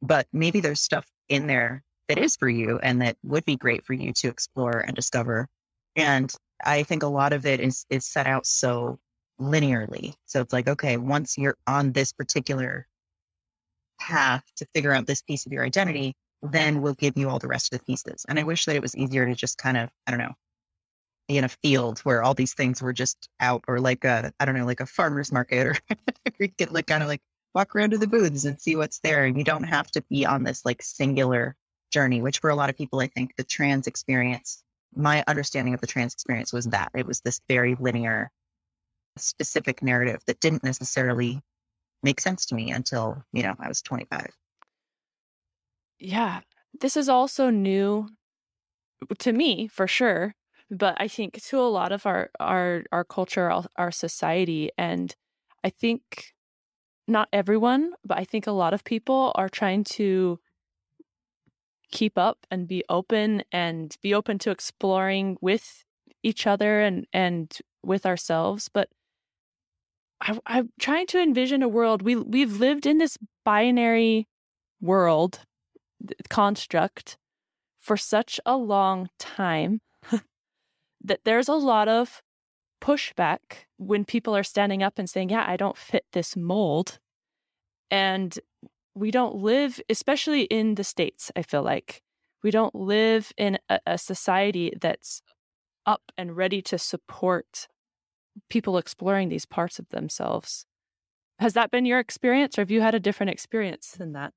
[0.00, 3.84] But maybe there's stuff in there that is for you and that would be great
[3.84, 5.48] for you to explore and discover.
[5.96, 6.32] And
[6.64, 8.98] i think a lot of it is is set out so
[9.40, 10.14] linearly.
[10.26, 12.86] So it's like okay once you're on this particular
[14.00, 17.46] path to figure out this piece of your identity then we'll give you all the
[17.46, 18.26] rest of the pieces.
[18.28, 20.34] And i wish that it was easier to just kind of i don't know
[21.38, 24.56] in a field where all these things were just out or like a I don't
[24.56, 25.76] know, like a farmer's market or
[26.38, 27.20] you could like kind of like
[27.54, 29.24] walk around to the booths and see what's there.
[29.24, 31.56] And you don't have to be on this like singular
[31.92, 34.62] journey, which for a lot of people, I think the trans experience,
[34.94, 38.30] my understanding of the trans experience was that it was this very linear,
[39.16, 41.40] specific narrative that didn't necessarily
[42.02, 44.30] make sense to me until, you know, I was 25.
[45.98, 46.40] Yeah.
[46.80, 48.08] This is also new
[49.18, 50.34] to me for sure,
[50.72, 55.14] but I think to a lot of our our our culture, our, our society and
[55.62, 56.32] I think
[57.06, 60.40] not everyone, but I think a lot of people are trying to
[61.90, 65.84] keep up and be open and be open to exploring with
[66.22, 68.88] each other and and with ourselves but
[70.22, 74.28] I, i'm trying to envision a world we we've lived in this binary
[74.80, 75.40] world
[76.30, 77.18] construct
[77.76, 79.80] for such a long time
[81.04, 82.22] that there's a lot of
[82.80, 86.98] pushback when people are standing up and saying yeah i don't fit this mold
[87.92, 88.38] and
[88.94, 92.02] we don't live, especially in the States, I feel like
[92.42, 95.22] we don't live in a, a society that's
[95.86, 97.68] up and ready to support
[98.48, 100.66] people exploring these parts of themselves.
[101.38, 104.32] Has that been your experience, or have you had a different experience than that?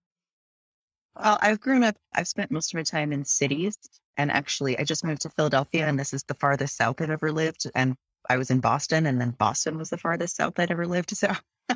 [1.15, 3.77] Well, I've grown up, I've spent most of my time in cities.
[4.17, 7.31] And actually, I just moved to Philadelphia, and this is the farthest south I've ever
[7.31, 7.65] lived.
[7.75, 7.95] And
[8.29, 11.15] I was in Boston, and then Boston was the farthest south I'd ever lived.
[11.15, 11.31] So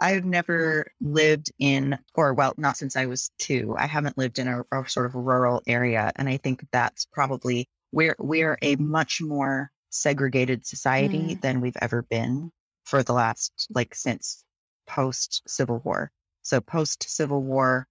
[0.00, 3.74] I've never lived in, or well, not since I was two.
[3.78, 6.12] I haven't lived in a, a sort of rural area.
[6.16, 11.40] And I think that's probably where we're a much more segregated society mm.
[11.40, 12.50] than we've ever been
[12.84, 14.44] for the last, like, since
[14.86, 16.10] post Civil War.
[16.42, 17.86] So, post Civil War,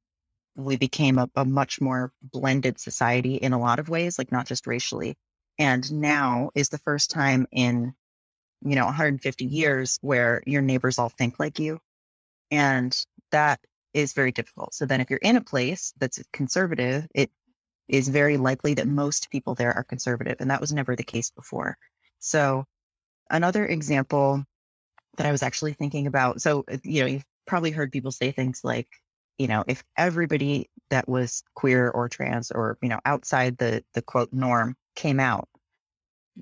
[0.60, 4.48] we became a, a much more blended society in a lot of ways, like, not
[4.48, 5.16] just racially.
[5.58, 7.94] And now is the first time in
[8.62, 11.80] you know 150 years where your neighbors all think like you.
[12.52, 12.96] And
[13.32, 13.60] that
[13.94, 14.74] is very difficult.
[14.74, 17.32] So then if you're in a place that's conservative it
[17.88, 21.32] is very likely that most people there are conservative and that was never the case
[21.32, 21.78] before.
[22.20, 22.66] So
[23.30, 24.44] another example
[25.18, 28.32] that i was actually thinking about so uh, you know you've probably heard people say
[28.32, 28.88] things like
[29.40, 34.02] you know if everybody that was queer or trans or you know outside the the
[34.02, 35.48] quote norm came out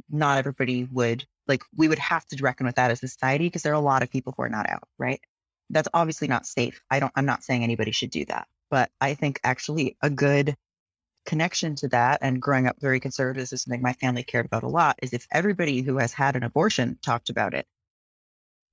[0.09, 3.63] not everybody would like we would have to reckon with that as a society because
[3.63, 5.21] there are a lot of people who are not out, right?
[5.69, 6.81] That's obviously not safe.
[6.91, 10.55] I don't, I'm not saying anybody should do that, but I think actually a good
[11.25, 14.67] connection to that and growing up very conservative is something my family cared about a
[14.67, 17.65] lot is if everybody who has had an abortion talked about it,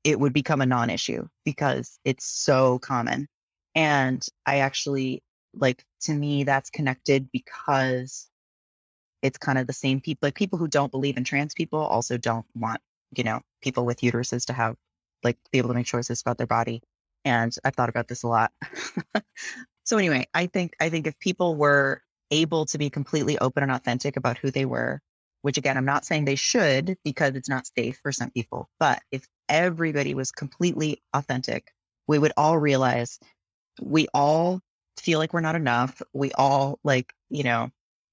[0.05, 3.27] it would become a non issue because it's so common.
[3.75, 5.23] And I actually
[5.55, 8.29] like to me, that's connected because
[9.25, 12.19] it's kind of the same people like people who don't believe in trans people also
[12.19, 12.81] don't want
[13.17, 14.77] you know people with uteruses to have
[15.25, 16.83] like be able to make choices about their body
[17.25, 18.53] and i've thought about this a lot.
[19.87, 23.71] So anyway i think i think if people were able to be completely open and
[23.71, 25.03] authentic about who they were
[25.43, 29.03] which again i'm not saying they should because it's not safe for some people but
[29.13, 31.71] if everybody was completely authentic
[32.07, 33.19] we would all realize
[33.81, 34.61] we all
[34.99, 36.01] feel like we're not enough.
[36.13, 37.71] We all like you know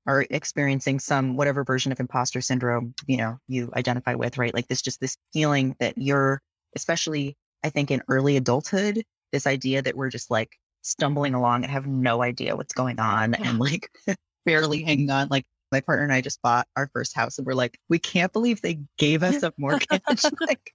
[0.07, 4.53] are experiencing some whatever version of imposter syndrome you know you identify with right?
[4.53, 6.41] Like this just this feeling that you're
[6.75, 11.71] especially i think in early adulthood this idea that we're just like stumbling along and
[11.71, 13.89] have no idea what's going on and like
[14.45, 15.27] barely hanging on.
[15.29, 18.33] Like my partner and i just bought our first house and we're like we can't
[18.33, 19.87] believe they gave us a mortgage.
[20.41, 20.73] Like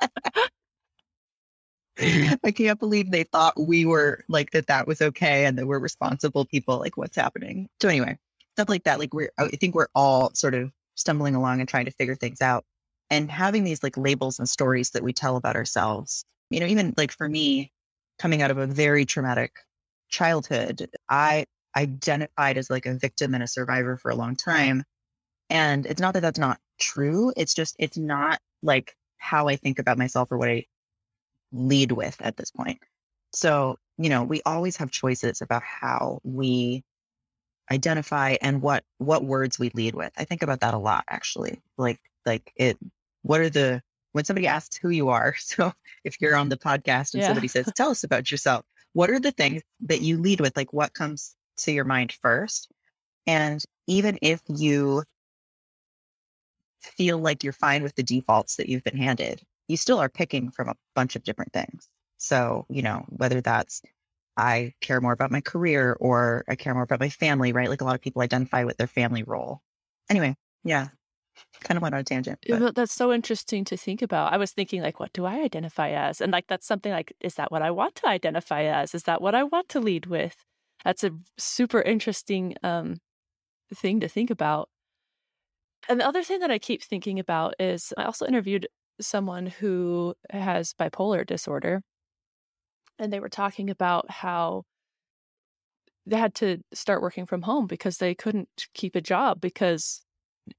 [2.44, 5.78] I can't believe they thought we were like that that was okay and that we're
[5.78, 6.78] responsible people.
[6.78, 7.68] Like, what's happening?
[7.80, 8.18] So, anyway,
[8.54, 8.98] stuff like that.
[8.98, 12.40] Like we're, I think we're all sort of stumbling along and trying to figure things
[12.42, 12.64] out
[13.10, 16.24] and having these like labels and stories that we tell about ourselves.
[16.50, 17.72] You know, even like for me,
[18.18, 19.52] coming out of a very traumatic
[20.08, 24.84] childhood, I identified as like a victim and a survivor for a long time.
[25.50, 27.32] And it's not that that's not true.
[27.36, 30.64] It's just, it's not like how I think about myself or what I
[31.52, 32.78] lead with at this point.
[33.32, 36.84] So, you know, we always have choices about how we
[37.70, 40.12] identify and what what words we lead with.
[40.16, 41.60] I think about that a lot actually.
[41.76, 42.78] Like like it
[43.22, 43.82] what are the
[44.12, 45.72] when somebody asks who you are, so
[46.04, 46.50] if you're on mm-hmm.
[46.50, 47.26] the podcast and yeah.
[47.26, 50.56] somebody says, Tell us about yourself, what are the things that you lead with?
[50.56, 52.70] Like what comes to your mind first?
[53.26, 55.02] And even if you
[56.80, 60.50] feel like you're fine with the defaults that you've been handed, you still are picking
[60.50, 61.88] from a bunch of different things.
[62.18, 63.82] So, you know, whether that's
[64.36, 67.68] I care more about my career or I care more about my family, right?
[67.68, 69.62] Like a lot of people identify with their family role.
[70.10, 70.88] Anyway, yeah,
[71.60, 72.38] kind of went on a tangent.
[72.48, 72.74] But.
[72.74, 74.32] That's so interesting to think about.
[74.32, 76.20] I was thinking, like, what do I identify as?
[76.20, 78.94] And like, that's something like, is that what I want to identify as?
[78.94, 80.36] Is that what I want to lead with?
[80.84, 82.98] That's a super interesting um,
[83.74, 84.68] thing to think about.
[85.88, 88.66] And the other thing that I keep thinking about is I also interviewed
[89.00, 91.82] someone who has bipolar disorder
[92.98, 94.62] and they were talking about how
[96.06, 100.02] they had to start working from home because they couldn't keep a job because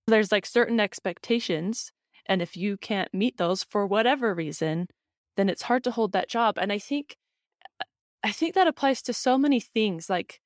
[0.08, 1.92] there's like certain expectations
[2.26, 4.88] and if you can't meet those for whatever reason
[5.38, 7.16] then it's hard to hold that job and i think
[8.24, 10.42] i think that applies to so many things like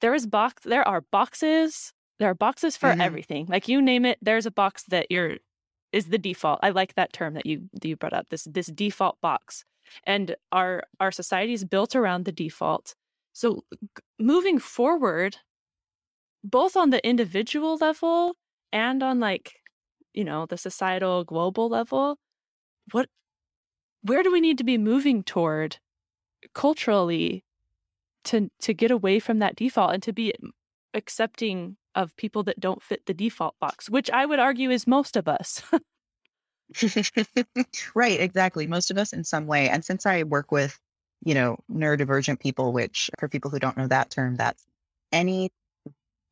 [0.00, 3.00] there is box there are boxes there are boxes for mm-hmm.
[3.00, 5.36] everything like you name it there's a box that you're
[5.92, 6.60] is the default.
[6.62, 9.64] I like that term that you that you brought up this this default box.
[10.04, 12.94] And our our society is built around the default.
[13.32, 13.64] So
[14.18, 15.38] moving forward
[16.42, 18.36] both on the individual level
[18.72, 19.60] and on like
[20.14, 22.18] you know the societal global level
[22.92, 23.08] what
[24.02, 25.78] where do we need to be moving toward
[26.54, 27.44] culturally
[28.24, 30.32] to to get away from that default and to be
[30.94, 35.16] accepting of people that don't fit the default box which i would argue is most
[35.16, 35.62] of us
[37.94, 40.78] right exactly most of us in some way and since i work with
[41.24, 44.64] you know neurodivergent people which for people who don't know that term that's
[45.12, 45.50] any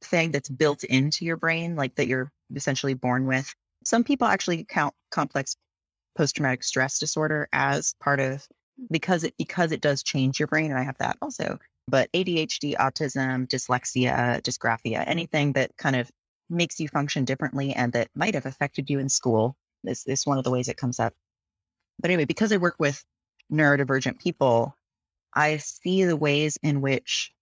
[0.00, 3.52] thing that's built into your brain like that you're essentially born with
[3.84, 5.56] some people actually count complex
[6.16, 8.46] post traumatic stress disorder as part of
[8.90, 11.58] because it because it does change your brain and I have that also.
[11.88, 16.10] But ADHD, autism, dyslexia, dysgraphia, anything that kind of
[16.50, 20.38] makes you function differently and that might have affected you in school is, is one
[20.38, 21.14] of the ways it comes up.
[22.00, 23.04] But anyway, because I work with
[23.52, 24.76] neurodivergent people,
[25.34, 27.32] I see the ways in which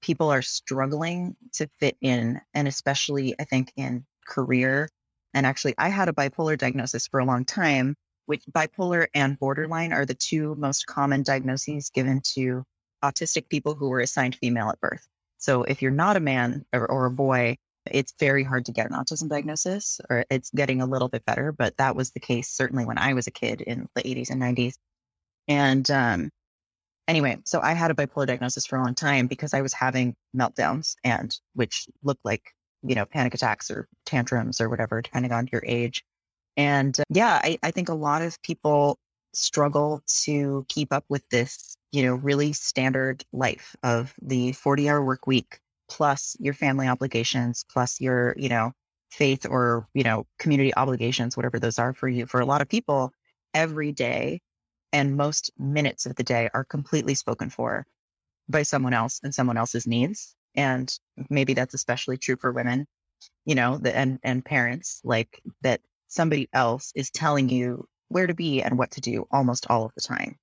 [0.00, 4.88] people are struggling to fit in, and especially I think in career
[5.34, 9.92] and actually, I had a bipolar diagnosis for a long time, which bipolar and borderline
[9.92, 12.64] are the two most common diagnoses given to
[13.04, 15.06] autistic people who were assigned female at birth.
[15.38, 17.56] So if you're not a man or, or a boy,
[17.90, 21.52] it's very hard to get an autism diagnosis, or it's getting a little bit better.
[21.52, 24.42] But that was the case certainly when I was a kid in the 80s and
[24.42, 24.74] 90s.
[25.46, 26.30] And um,
[27.06, 30.14] anyway, so I had a bipolar diagnosis for a long time because I was having
[30.36, 35.48] meltdowns and which looked like you know, panic attacks or tantrums or whatever, depending on
[35.52, 36.04] your age.
[36.56, 38.98] And uh, yeah, I, I think a lot of people
[39.32, 45.04] struggle to keep up with this, you know, really standard life of the 40 hour
[45.04, 48.72] work week plus your family obligations, plus your, you know,
[49.10, 52.26] faith or, you know, community obligations, whatever those are for you.
[52.26, 53.12] For a lot of people,
[53.54, 54.40] every day
[54.92, 57.86] and most minutes of the day are completely spoken for
[58.48, 60.98] by someone else and someone else's needs and
[61.30, 62.86] maybe that's especially true for women
[63.44, 68.34] you know the, and and parents like that somebody else is telling you where to
[68.34, 70.36] be and what to do almost all of the time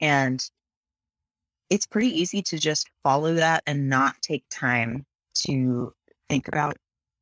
[0.00, 0.50] and
[1.70, 5.04] it's pretty easy to just follow that and not take time
[5.34, 5.92] to
[6.28, 6.76] think about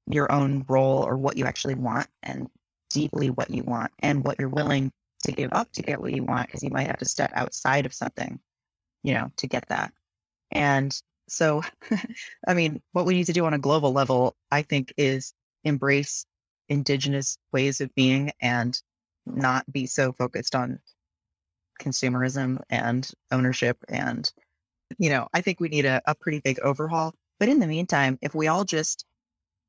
[0.09, 2.49] your own role or what you actually want and
[2.91, 4.93] deeply what you want and what you're willing
[5.25, 7.85] to give up to get what you want because you might have to step outside
[7.85, 8.39] of something
[9.07, 9.93] you know to get that.
[10.51, 10.95] And
[11.29, 11.63] so,
[12.49, 15.33] I mean, what we need to do on a global level, I think, is
[15.65, 16.27] embrace
[16.69, 18.79] indigenous ways of being and
[19.25, 20.79] not be so focused on
[21.81, 23.79] consumerism and ownership.
[23.89, 24.31] And,
[24.99, 27.15] you know, I think we need a, a pretty big overhaul.
[27.39, 29.05] But in the meantime, if we all just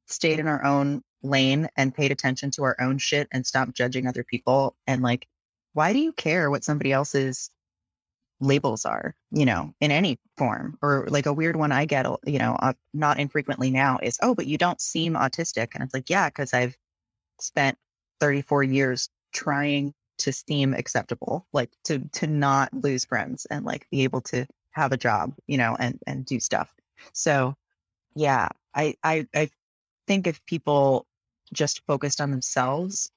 [0.07, 4.07] stayed in our own lane and paid attention to our own shit and stopped judging
[4.07, 5.27] other people and like,
[5.73, 7.51] why do you care what somebody else's
[8.39, 10.77] labels are, you know, in any form.
[10.81, 14.35] Or like a weird one I get, you know, uh, not infrequently now is, oh,
[14.35, 15.69] but you don't seem autistic.
[15.73, 16.75] And it's like, yeah, because I've
[17.39, 17.77] spent
[18.19, 22.84] 34 years trying to seem acceptable, like to to not mm.
[22.84, 26.39] lose friends and like be able to have a job, you know, and and do
[26.39, 26.73] stuff.
[27.13, 27.56] So,
[28.15, 29.49] yeah, I I I
[30.08, 31.06] think if people
[31.53, 33.12] just focused on themselves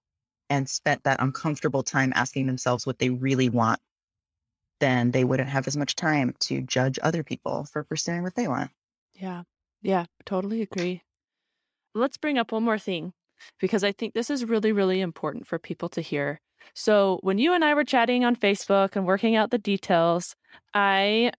[0.48, 3.80] and spent that uncomfortable time asking themselves what they really want
[4.80, 8.48] then they wouldn't have as much time to judge other people for pursuing what they
[8.48, 8.70] want.
[9.14, 9.42] Yeah.
[9.82, 11.02] Yeah, totally agree.
[11.94, 13.12] Let's bring up one more thing
[13.58, 16.40] because I think this is really, really important for people to hear.
[16.74, 20.36] So, when you and I were chatting on Facebook and working out the details,
[20.74, 21.32] I,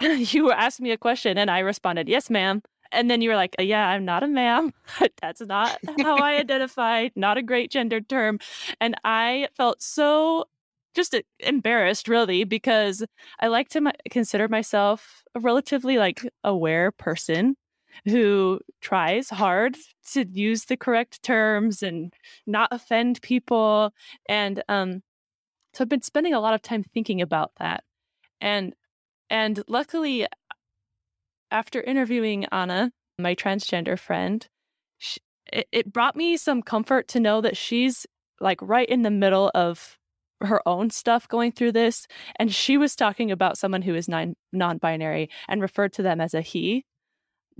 [0.00, 2.62] you asked me a question and I responded, yes, ma'am.
[2.92, 4.72] And then you were like, yeah, I'm not a ma'am.
[5.22, 8.40] That's not how I identify, not a great gendered term.
[8.80, 10.46] And I felt so
[10.94, 13.04] just embarrassed really because
[13.38, 17.56] I like to consider myself a relatively like aware person
[18.06, 19.76] who tries hard
[20.12, 22.12] to use the correct terms and
[22.46, 23.92] not offend people
[24.28, 25.02] and um
[25.72, 27.84] so I've been spending a lot of time thinking about that
[28.40, 28.74] and
[29.28, 30.26] and luckily
[31.50, 34.46] after interviewing Anna my transgender friend
[34.98, 35.20] she,
[35.52, 38.06] it, it brought me some comfort to know that she's
[38.40, 39.98] like right in the middle of
[40.42, 44.34] her own stuff going through this and she was talking about someone who is non
[44.52, 46.84] non-binary and referred to them as a he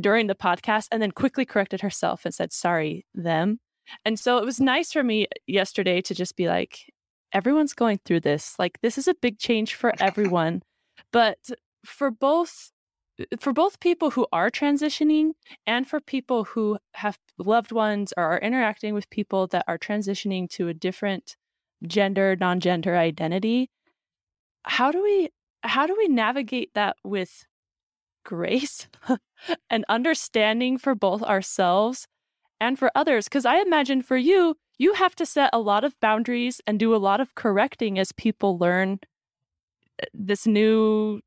[0.00, 3.60] during the podcast and then quickly corrected herself and said sorry them.
[4.04, 6.92] And so it was nice for me yesterday to just be like
[7.32, 8.56] everyone's going through this.
[8.58, 10.62] Like this is a big change for everyone.
[11.12, 11.38] But
[11.84, 12.70] for both
[13.38, 15.32] for both people who are transitioning
[15.66, 20.48] and for people who have loved ones or are interacting with people that are transitioning
[20.48, 21.36] to a different
[21.86, 23.68] gender non-gender identity
[24.64, 25.28] how do we
[25.62, 27.44] how do we navigate that with
[28.24, 28.88] grace
[29.70, 32.06] and understanding for both ourselves
[32.60, 36.00] and for others because i imagine for you you have to set a lot of
[36.00, 38.98] boundaries and do a lot of correcting as people learn
[40.02, 41.20] uh, this new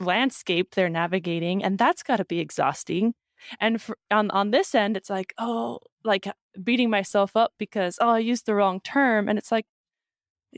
[0.00, 3.14] landscape they're navigating and that's got to be exhausting.
[3.60, 6.26] And for, on on this end it's like oh like
[6.64, 9.64] beating myself up because oh i used the wrong term and it's like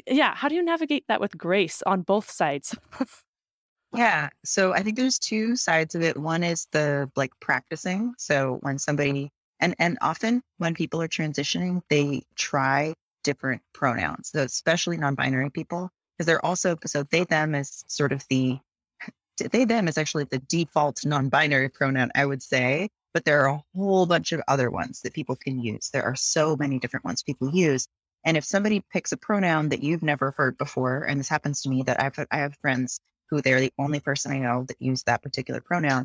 [0.06, 2.74] yeah how do you navigate that with grace on both sides
[4.00, 6.16] yeah so i think there's two sides of it.
[6.16, 9.30] One is the like practicing so when somebody
[9.60, 12.94] and and often when people are transitioning they try
[13.24, 18.24] different pronouns so especially non-binary people because they're also so they them is sort of
[18.30, 18.58] the
[19.52, 23.62] they them is actually the default non-binary pronoun i would say but there are a
[23.74, 25.90] whole bunch of other ones that people can use.
[25.90, 27.86] There are so many different ones people use
[28.24, 31.68] and if somebody picks a pronoun that you've never heard before and this happens to
[31.68, 33.00] me that i've i have friends
[33.30, 36.04] who they're the only person i know that use that particular pronoun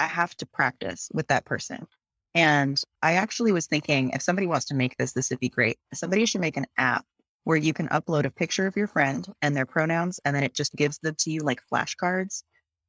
[0.00, 1.86] i have to practice with that person
[2.34, 5.78] and i actually was thinking if somebody wants to make this this would be great
[5.94, 7.04] somebody should make an app
[7.44, 10.54] where you can upload a picture of your friend and their pronouns and then it
[10.54, 12.42] just gives them to you like flashcards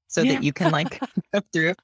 [0.09, 0.34] so yeah.
[0.34, 0.99] that you can like
[1.34, 1.75] go through.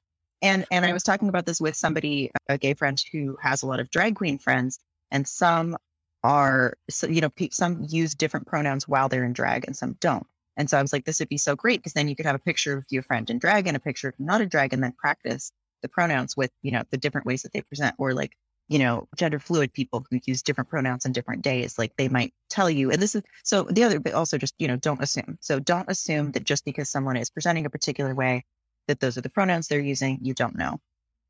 [0.42, 3.66] And and I was talking about this with somebody, a gay friend who has a
[3.66, 4.78] lot of drag queen friends,
[5.10, 5.78] and some
[6.22, 10.26] are so you know some use different pronouns while they're in drag and some don't.
[10.56, 12.34] And so I was like, this would be so great because then you could have
[12.34, 14.82] a picture of your friend in drag and a picture of not a drag, and
[14.82, 15.52] then practice
[15.82, 18.32] the pronouns with you know the different ways that they present, or like
[18.68, 22.34] you know, gender fluid people who use different pronouns on different days, like they might
[22.50, 22.90] tell you.
[22.90, 25.38] And this is so the other, but also just, you know, don't assume.
[25.40, 28.44] So don't assume that just because someone is presenting a particular way,
[28.88, 30.18] that those are the pronouns they're using.
[30.20, 30.78] You don't know.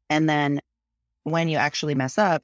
[0.08, 0.60] And then
[1.24, 2.42] when you actually mess up,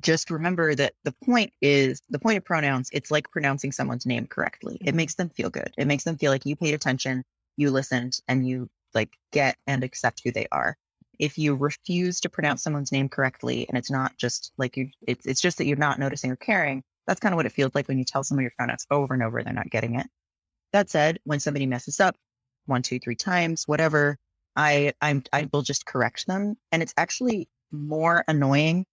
[0.00, 4.26] just remember that the point is the point of pronouns, it's like pronouncing someone's name
[4.26, 4.76] correctly.
[4.80, 4.96] It mm-hmm.
[4.96, 5.72] makes them feel good.
[5.76, 7.24] It makes them feel like you paid attention,
[7.56, 10.76] you listened, and you like get and accept who they are
[11.18, 15.26] if you refuse to pronounce someone's name correctly and it's not just like you it's,
[15.26, 17.88] it's just that you're not noticing or caring that's kind of what it feels like
[17.88, 20.06] when you tell someone your pronouns over and over they're not getting it
[20.72, 22.16] that said when somebody messes up
[22.66, 24.18] one two three times whatever
[24.56, 28.84] i i'm i will just correct them and it's actually more annoying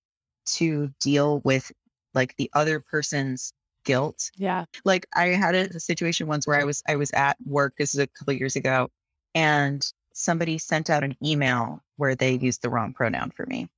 [0.54, 1.72] to deal with
[2.14, 3.54] like the other person's
[3.86, 7.38] guilt yeah like i had a, a situation once where i was i was at
[7.45, 8.89] work this is a couple years ago
[9.36, 13.70] and somebody sent out an email where they used the wrong pronoun for me.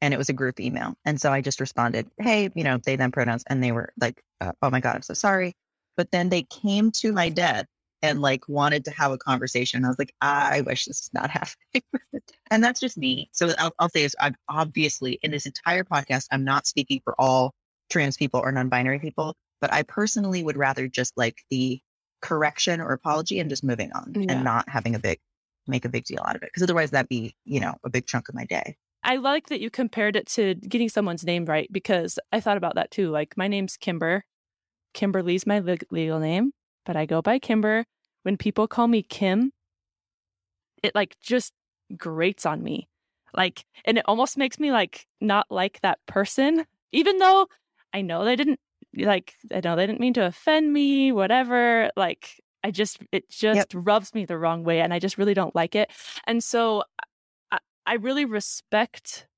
[0.00, 0.94] And it was a group email.
[1.04, 3.42] And so I just responded, hey, you know, they, them pronouns.
[3.48, 5.54] And they were like, uh, oh my God, I'm so sorry.
[5.96, 7.66] But then they came to my desk
[8.02, 9.84] and like wanted to have a conversation.
[9.84, 11.82] I was like, I wish this is not happening.
[12.50, 13.28] and that's just me.
[13.32, 17.14] So I'll, I'll say is I'm obviously in this entire podcast, I'm not speaking for
[17.18, 17.54] all
[17.90, 21.80] trans people or non-binary people, but I personally would rather just like the
[22.20, 24.32] correction or apology and just moving on yeah.
[24.32, 25.18] and not having a big
[25.66, 28.06] make a big deal out of it because otherwise that'd be, you know, a big
[28.06, 28.76] chunk of my day.
[29.04, 32.74] I like that you compared it to getting someone's name right because I thought about
[32.74, 33.10] that too.
[33.10, 34.24] Like my name's Kimber.
[34.94, 36.52] Kimberly's my legal name,
[36.88, 37.84] but I go by Kimber.
[38.22, 39.52] When people call me Kim,
[40.82, 41.52] it like just
[41.96, 42.88] grates on me.
[43.36, 47.46] Like, and it almost makes me like not like that person, even though
[47.92, 48.58] I know they didn't
[48.96, 51.90] like, I know they didn't mean to offend me, whatever.
[51.94, 53.86] Like, I just it just yep.
[53.86, 55.90] rubs me the wrong way and I just really don't like it.
[56.26, 56.84] And so
[57.52, 59.28] I, I really respect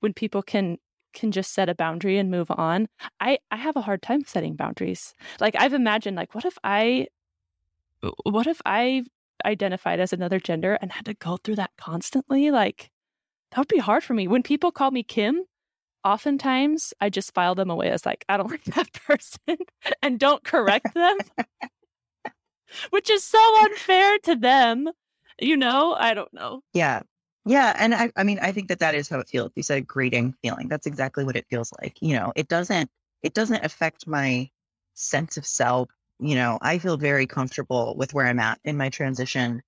[0.00, 0.76] when people can
[1.16, 2.86] can just set a boundary and move on.
[3.20, 5.14] I I have a hard time setting boundaries.
[5.40, 7.08] Like I've imagined like what if I
[8.02, 9.04] uh, what if I
[9.44, 12.50] identified as another gender and had to go through that constantly?
[12.50, 12.90] Like
[13.50, 14.28] that would be hard for me.
[14.28, 15.44] When people call me Kim,
[16.04, 19.58] oftentimes I just file them away as like I don't like that person
[20.02, 21.18] and don't correct them
[22.90, 24.88] which is so unfair to them.
[25.40, 26.62] You know, I don't know.
[26.72, 27.02] Yeah.
[27.46, 27.74] Yeah.
[27.78, 29.52] And I, I mean, I think that that is how it feels.
[29.54, 30.66] You said grating feeling.
[30.66, 31.96] That's exactly what it feels like.
[32.00, 32.90] You know, it doesn't,
[33.22, 34.50] it doesn't affect my
[34.94, 35.88] sense of self.
[36.18, 39.62] You know, I feel very comfortable with where I'm at in my transition.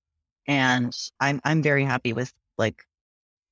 [0.45, 2.83] And I'm, I'm very happy with like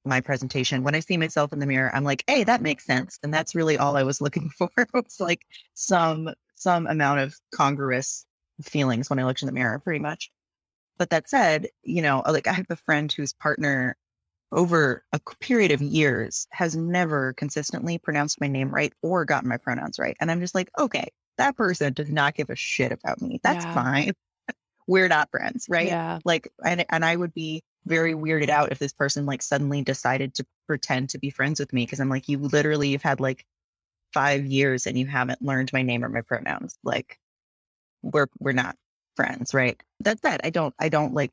[0.04, 0.84] my presentation.
[0.84, 3.20] When I see myself in the mirror, I'm like, hey, that makes sense.
[3.24, 4.70] And that's really all I was looking for.
[4.94, 8.26] it's like some some amount of congruous
[8.64, 10.32] feelings when I looked in the mirror, pretty much.
[10.98, 13.96] But that said, you know, like I have a friend whose partner
[14.52, 19.58] over a period of years has never consistently pronounced my name right or gotten my
[19.58, 20.16] pronouns right.
[20.22, 23.40] And I'm just like, okay, that person does not give a shit about me.
[23.44, 23.74] That's Yeah.
[23.74, 24.14] fine.
[24.88, 25.88] We're not friends, right?
[25.88, 26.20] Yeah.
[26.24, 30.34] Like, and, and I would be very weirded out if this person like suddenly decided
[30.36, 33.46] to pretend to be friends with me because I'm like, you literally you've had like
[34.14, 36.78] five years and you haven't learned my name or my pronouns.
[36.84, 37.18] Like,
[38.02, 38.76] we're we're not
[39.16, 39.82] friends, right?
[40.00, 40.42] That's that.
[40.44, 41.32] I don't I don't like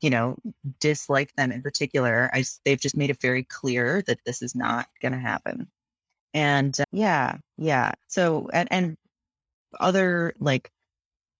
[0.00, 0.36] you know
[0.80, 2.30] dislike them in particular.
[2.32, 5.68] I, they've just made it very clear that this is not going to happen.
[6.34, 7.92] And uh, yeah, yeah.
[8.08, 8.96] So and and
[9.80, 10.70] other like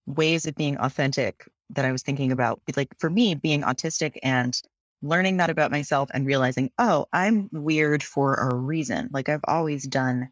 [0.07, 4.61] ways of being authentic that I was thinking about, like for me, being autistic and
[5.03, 9.11] learning that about myself and realizing, oh, I'm weird for a reason.
[9.13, 10.31] Like I've always done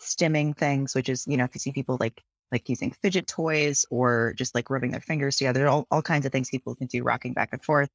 [0.00, 3.86] stimming things, which is, you know, if you see people like like using fidget toys
[3.90, 7.02] or just like rubbing their fingers together, all, all kinds of things people can do
[7.02, 7.88] rocking back and forth.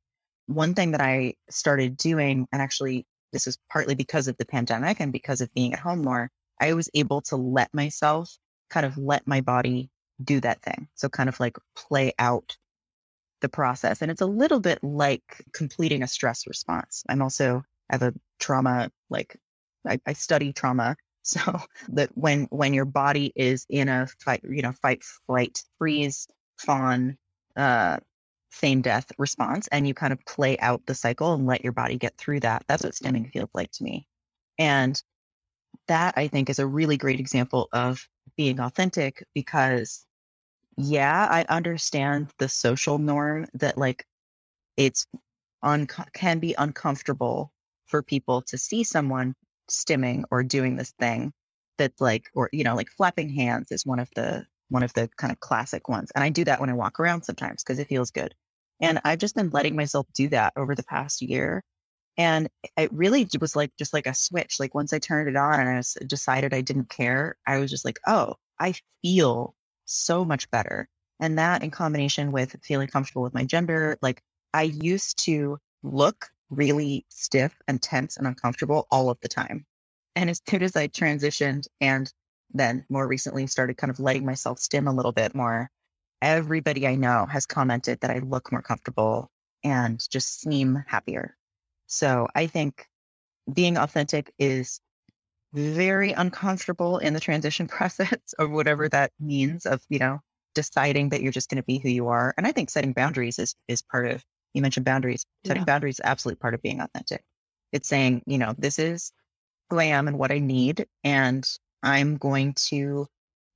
[0.48, 5.00] One thing that I started doing, and actually this was partly because of the pandemic
[5.00, 6.30] and because of being at home more,
[6.62, 8.38] I was able to let myself
[8.70, 9.90] kind of let my body
[10.24, 10.88] do that thing.
[10.96, 12.56] So kind of like play out
[13.42, 14.02] the process.
[14.02, 17.04] And it's a little bit like completing a stress response.
[17.10, 19.38] I'm also I have a trauma, like
[19.88, 20.96] I, I study trauma.
[21.26, 21.60] So
[21.90, 27.18] that when when your body is in a fight, you know, fight, flight, freeze, fawn,
[27.58, 27.98] uh,
[28.52, 31.98] feign death response, and you kind of play out the cycle and let your body
[31.98, 32.64] get through that.
[32.68, 34.08] That's what stimming feels like to me.
[34.60, 35.02] And
[35.88, 38.08] that I think is a really great example of
[38.38, 40.06] being authentic because
[40.78, 44.06] yeah, I understand the social norm that like
[44.78, 45.08] it's
[45.64, 47.52] un- can be uncomfortable
[47.88, 49.36] for people to see someone
[49.70, 51.32] stimming or doing this thing
[51.78, 55.10] that's like or you know like flapping hands is one of the one of the
[55.18, 57.88] kind of classic ones and i do that when i walk around sometimes because it
[57.88, 58.34] feels good
[58.82, 61.64] and i've just been letting myself do that over the past year
[62.18, 62.48] and
[62.78, 65.70] it really was like just like a switch like once i turned it on and
[65.70, 69.56] i decided i didn't care i was just like oh i feel
[69.86, 70.88] so much better
[71.20, 74.22] and that in combination with feeling comfortable with my gender like
[74.54, 79.66] i used to look really stiff and tense and uncomfortable all of the time.
[80.16, 82.12] And as soon as I transitioned and
[82.54, 85.70] then more recently started kind of letting myself stim a little bit more,
[86.22, 89.30] everybody I know has commented that I look more comfortable
[89.64, 91.36] and just seem happier.
[91.88, 92.86] So I think
[93.54, 94.80] being authentic is
[95.54, 100.20] very uncomfortable in the transition process of whatever that means of, you know,
[100.54, 102.34] deciding that you're just going to be who you are.
[102.38, 104.24] And I think setting boundaries is is part of
[104.56, 105.26] you mentioned boundaries.
[105.46, 105.66] Setting Yeah.
[105.66, 107.24] boundaries is absolutely part of being authentic.
[107.74, 109.14] It's saying, you know, this is
[109.70, 110.88] who I am and what I need.
[111.04, 111.48] And
[111.84, 113.08] I'm going to,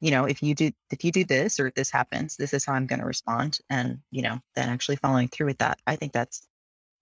[0.02, 2.66] you know, if you do if you do this or if this happens, this is
[2.66, 3.60] how I'm going to respond.
[3.70, 5.80] And, you know, then actually following through with that.
[5.88, 6.48] I think that's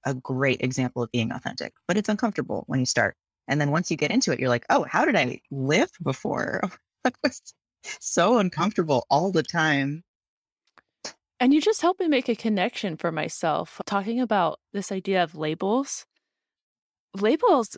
[0.05, 1.73] a great example of being authentic.
[1.87, 3.17] But it's uncomfortable when you start.
[3.47, 6.61] And then once you get into it, you're like, oh, how did I live before?
[7.05, 7.41] I was
[7.99, 10.03] so uncomfortable all the time.
[11.39, 13.81] And you just helped me make a connection for myself.
[13.85, 16.05] Talking about this idea of labels.
[17.15, 17.77] Labels,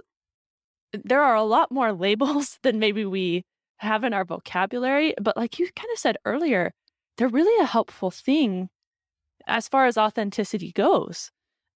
[0.94, 3.44] there are a lot more labels than maybe we
[3.78, 5.14] have in our vocabulary.
[5.22, 6.74] But like you kind of said earlier,
[7.18, 8.70] they're really a helpful thing
[9.48, 11.32] as far as authenticity goes.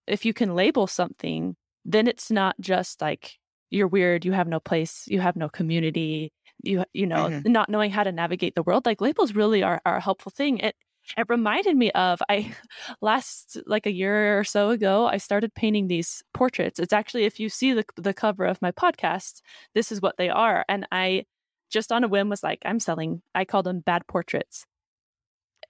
[0.08, 1.56] If you can label something,
[1.86, 3.38] then it's not just like
[3.72, 6.32] you're weird, you have no place, you have no community,
[6.64, 7.44] you you know, Mhm.
[7.46, 8.86] not knowing how to navigate the world.
[8.86, 10.60] Like labels really are, are a helpful thing.
[10.60, 10.76] It
[11.18, 12.56] it reminded me of I
[13.02, 16.80] last like a year or so ago, I started painting these portraits.
[16.80, 19.42] It's actually if you see the the cover of my podcast,
[19.76, 20.66] this is what they are.
[20.68, 21.26] And I
[21.70, 23.22] just on a whim was like, I'm selling.
[23.34, 24.66] I call them bad portraits.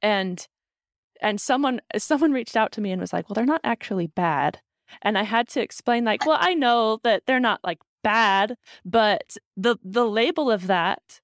[0.01, 0.45] And
[1.21, 4.59] and someone someone reached out to me and was like, "Well, they're not actually bad."
[5.01, 9.37] And I had to explain like, "Well, I know that they're not like bad, but
[9.57, 11.21] the the label of that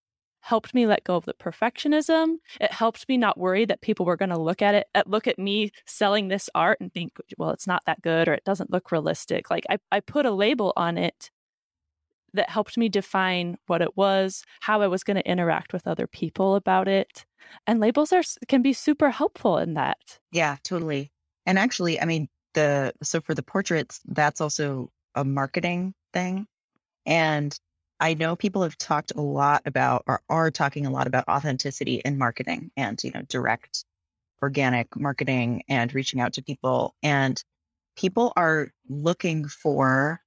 [0.49, 2.37] helped me let go of the perfectionism.
[2.59, 5.37] It helped me not worry that people were going to look at it, look at
[5.37, 8.91] me selling this art and think, well, it's not that good or it doesn't look
[8.91, 9.51] realistic.
[9.51, 11.29] Like I, I put a label on it
[12.33, 16.07] that helped me define what it was, how I was going to interact with other
[16.07, 17.25] people about it.
[17.67, 20.19] And labels are can be super helpful in that.
[20.31, 21.11] Yeah, totally.
[21.45, 26.47] And actually, I mean, the so for the portraits, that's also a marketing thing.
[27.05, 27.55] And
[27.99, 32.01] I know people have talked a lot about or are talking a lot about authenticity
[32.05, 33.83] in marketing and, you know, direct
[34.41, 36.95] organic marketing and reaching out to people.
[37.03, 37.43] And
[37.97, 40.21] people are looking for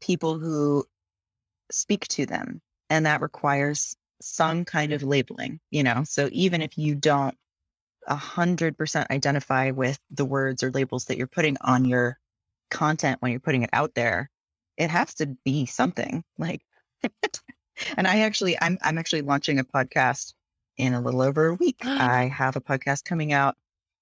[0.00, 0.84] people who
[1.70, 2.60] speak to them.
[2.90, 6.04] And that requires some kind of labeling, you know?
[6.04, 7.36] So even if you don't
[8.08, 12.18] a hundred percent identify with the words or labels that you're putting on your
[12.70, 14.28] content when you're putting it out there,
[14.76, 16.62] it has to be something like
[17.96, 20.34] and I actually I'm I'm actually launching a podcast
[20.76, 21.78] in a little over a week.
[21.84, 23.56] I have a podcast coming out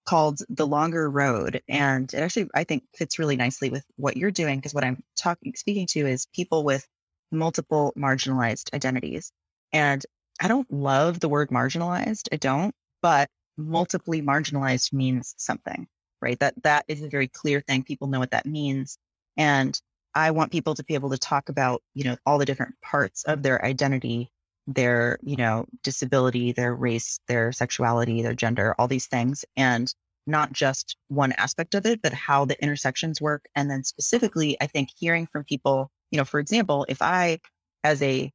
[0.07, 1.62] called The Longer Road.
[1.68, 5.03] And it actually, I think, fits really nicely with what you're doing because what I'm
[5.16, 6.87] talking, speaking to is people with
[7.31, 9.33] multiple marginalized identities.
[9.73, 10.05] And
[10.41, 12.29] I don't love the word marginalized.
[12.33, 15.87] I don't, but multiply marginalized means something,
[16.21, 16.39] right?
[16.41, 17.85] That that is a very clear thing.
[17.85, 18.99] People know what that means.
[19.37, 19.81] And
[20.15, 23.25] I want people to be able to talk about, you know, all the different parts
[23.25, 24.31] of their identity,
[24.67, 29.45] their, you know, disability, their race, their sexuality, their gender, all these things.
[29.57, 29.93] And
[30.27, 33.47] not just one aspect of it, but how the intersections work.
[33.55, 37.39] And then specifically, I think hearing from people, you know, for example, if I,
[37.85, 38.31] as a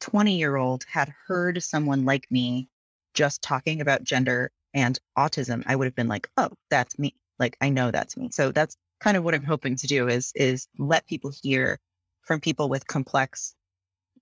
[0.00, 2.68] 20 year old, had heard someone like me
[3.14, 7.14] just talking about gender and autism, I would have been like, oh, that's me.
[7.38, 8.30] Like, I know that's me.
[8.32, 11.78] So that's kind of what I'm hoping to do is, is let people hear
[12.22, 13.54] from people with complex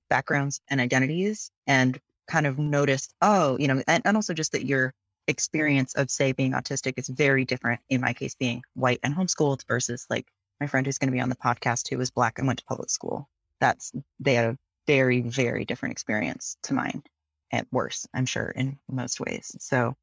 [0.08, 1.98] backgrounds and identities and
[2.28, 4.94] kind of notice, oh, you know, and, and also just that your
[5.28, 7.80] experience of, say, being autistic is very different.
[7.88, 10.26] In my case, being white and homeschooled versus like
[10.60, 12.64] my friend who's going to be on the podcast who was black and went to
[12.66, 13.28] public school.
[13.60, 17.02] That's, they had a very, very different experience to mine
[17.52, 19.54] at worse, I'm sure, in most ways.
[19.58, 19.94] So,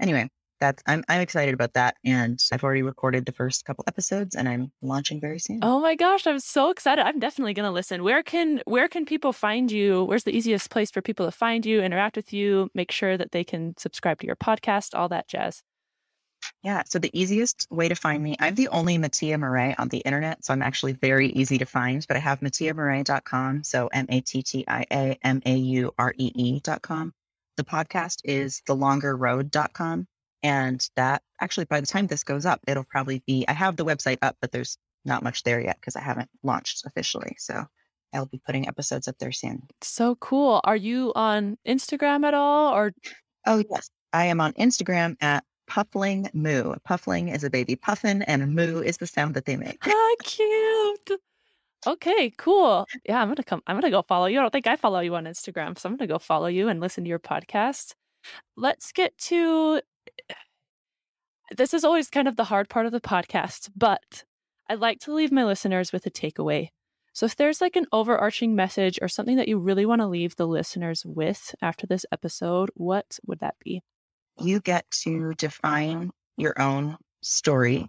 [0.00, 0.28] anyway,
[0.60, 4.48] that's I'm I'm excited about that, and I've already recorded the first couple episodes, and
[4.48, 5.60] I'm launching very soon.
[5.62, 7.04] Oh my gosh, I'm so excited!
[7.04, 8.02] I'm definitely gonna listen.
[8.02, 10.04] Where can where can people find you?
[10.04, 13.32] Where's the easiest place for people to find you, interact with you, make sure that
[13.32, 15.62] they can subscribe to your podcast, all that jazz?
[16.62, 16.82] Yeah.
[16.86, 20.44] So the easiest way to find me, I'm the only Mattia Maurée on the internet.
[20.44, 23.64] So I'm actually very easy to find, but I have mattiamauree.com.
[23.64, 27.12] So M A T T I A M A U R E E.com.
[27.56, 30.06] The podcast is thelongerroad.com.
[30.42, 33.84] And that actually, by the time this goes up, it'll probably be, I have the
[33.84, 37.34] website up, but there's not much there yet because I haven't launched officially.
[37.38, 37.64] So
[38.14, 39.62] I'll be putting episodes up there soon.
[39.82, 40.60] So cool.
[40.64, 42.92] Are you on Instagram at all or?
[43.46, 43.90] Oh, yes.
[44.12, 46.74] I am on Instagram at Puffling Moo.
[46.84, 49.78] Puffling is a baby puffin, and moo is the sound that they make.
[49.86, 51.20] Ah, cute.
[51.86, 52.86] Okay, cool.
[53.04, 53.62] Yeah, I'm gonna come.
[53.66, 54.38] I'm gonna go follow you.
[54.38, 56.80] I don't think I follow you on Instagram, so I'm gonna go follow you and
[56.80, 57.94] listen to your podcast.
[58.56, 59.80] Let's get to.
[61.56, 64.24] This is always kind of the hard part of the podcast, but
[64.68, 66.68] I like to leave my listeners with a takeaway.
[67.14, 70.36] So, if there's like an overarching message or something that you really want to leave
[70.36, 73.82] the listeners with after this episode, what would that be?
[74.40, 77.88] you get to define your own story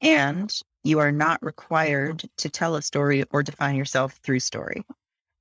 [0.00, 0.52] and
[0.84, 4.84] you are not required to tell a story or define yourself through story.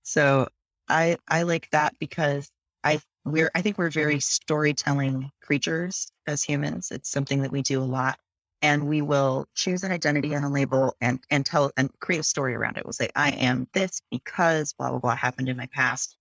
[0.04, 0.48] So
[0.88, 2.50] I I like that because
[2.84, 4.20] I we're I think we're very mm-hmm.
[4.20, 6.92] storytelling creatures as humans.
[6.92, 8.20] It's something that we do a lot.
[8.64, 12.24] And we will choose an identity and a label and and tell and create a
[12.24, 12.86] story around it.
[12.86, 16.18] We'll say, I am this because blah blah blah happened in my past.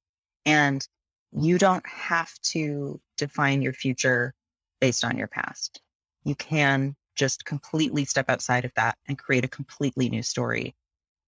[0.47, 0.87] And
[1.33, 4.35] you don't have to define your future
[4.81, 5.83] based on your past.
[6.25, 10.75] You can just completely step outside of that and create a completely new story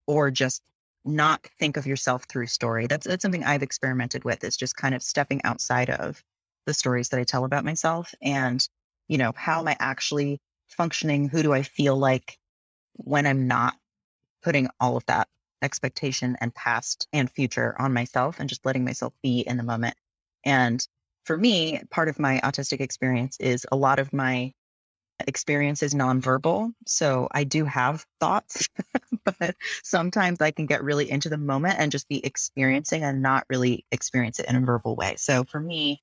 [0.06, 0.62] or just
[1.04, 2.86] not think of yourself through story.
[2.86, 6.22] That's, that's something I've experimented with is just kind of stepping outside of
[6.66, 8.66] the stories that I tell about myself and,
[9.08, 11.28] you know, how am I actually functioning?
[11.28, 12.38] Who do I feel like
[12.94, 13.74] when I'm not
[14.42, 15.28] putting all of that
[15.62, 19.94] expectation and past and future on myself and just letting myself be in the moment.
[20.44, 20.86] And
[21.24, 24.52] for me, part of my autistic experience is a lot of my
[25.28, 26.72] experience is nonverbal.
[26.86, 28.68] So I do have thoughts,
[29.38, 33.44] but sometimes I can get really into the moment and just be experiencing and not
[33.48, 35.16] really experience it in a verbal way.
[35.16, 36.02] So for me,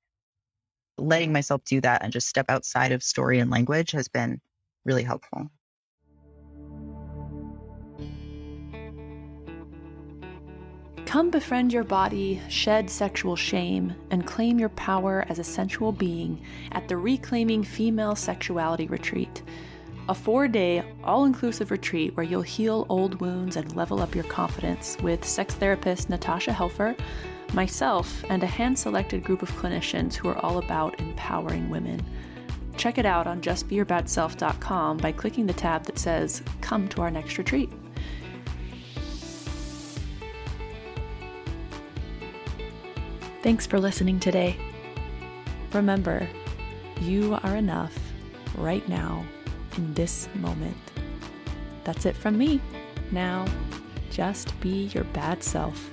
[0.98, 4.40] letting myself do that and just step outside of story and language has been
[4.84, 5.50] really helpful.
[11.10, 16.40] Come befriend your body, shed sexual shame, and claim your power as a sensual being
[16.70, 19.42] at the Reclaiming Female Sexuality Retreat.
[20.08, 24.22] A four day, all inclusive retreat where you'll heal old wounds and level up your
[24.22, 26.96] confidence with sex therapist Natasha Helfer,
[27.54, 32.00] myself, and a hand selected group of clinicians who are all about empowering women.
[32.76, 37.36] Check it out on justbeyourbadself.com by clicking the tab that says Come to our next
[37.36, 37.68] retreat.
[43.42, 44.56] Thanks for listening today.
[45.72, 46.28] Remember,
[47.00, 47.98] you are enough
[48.58, 49.24] right now
[49.78, 50.76] in this moment.
[51.84, 52.60] That's it from me.
[53.10, 53.46] Now,
[54.10, 55.90] just be your bad self.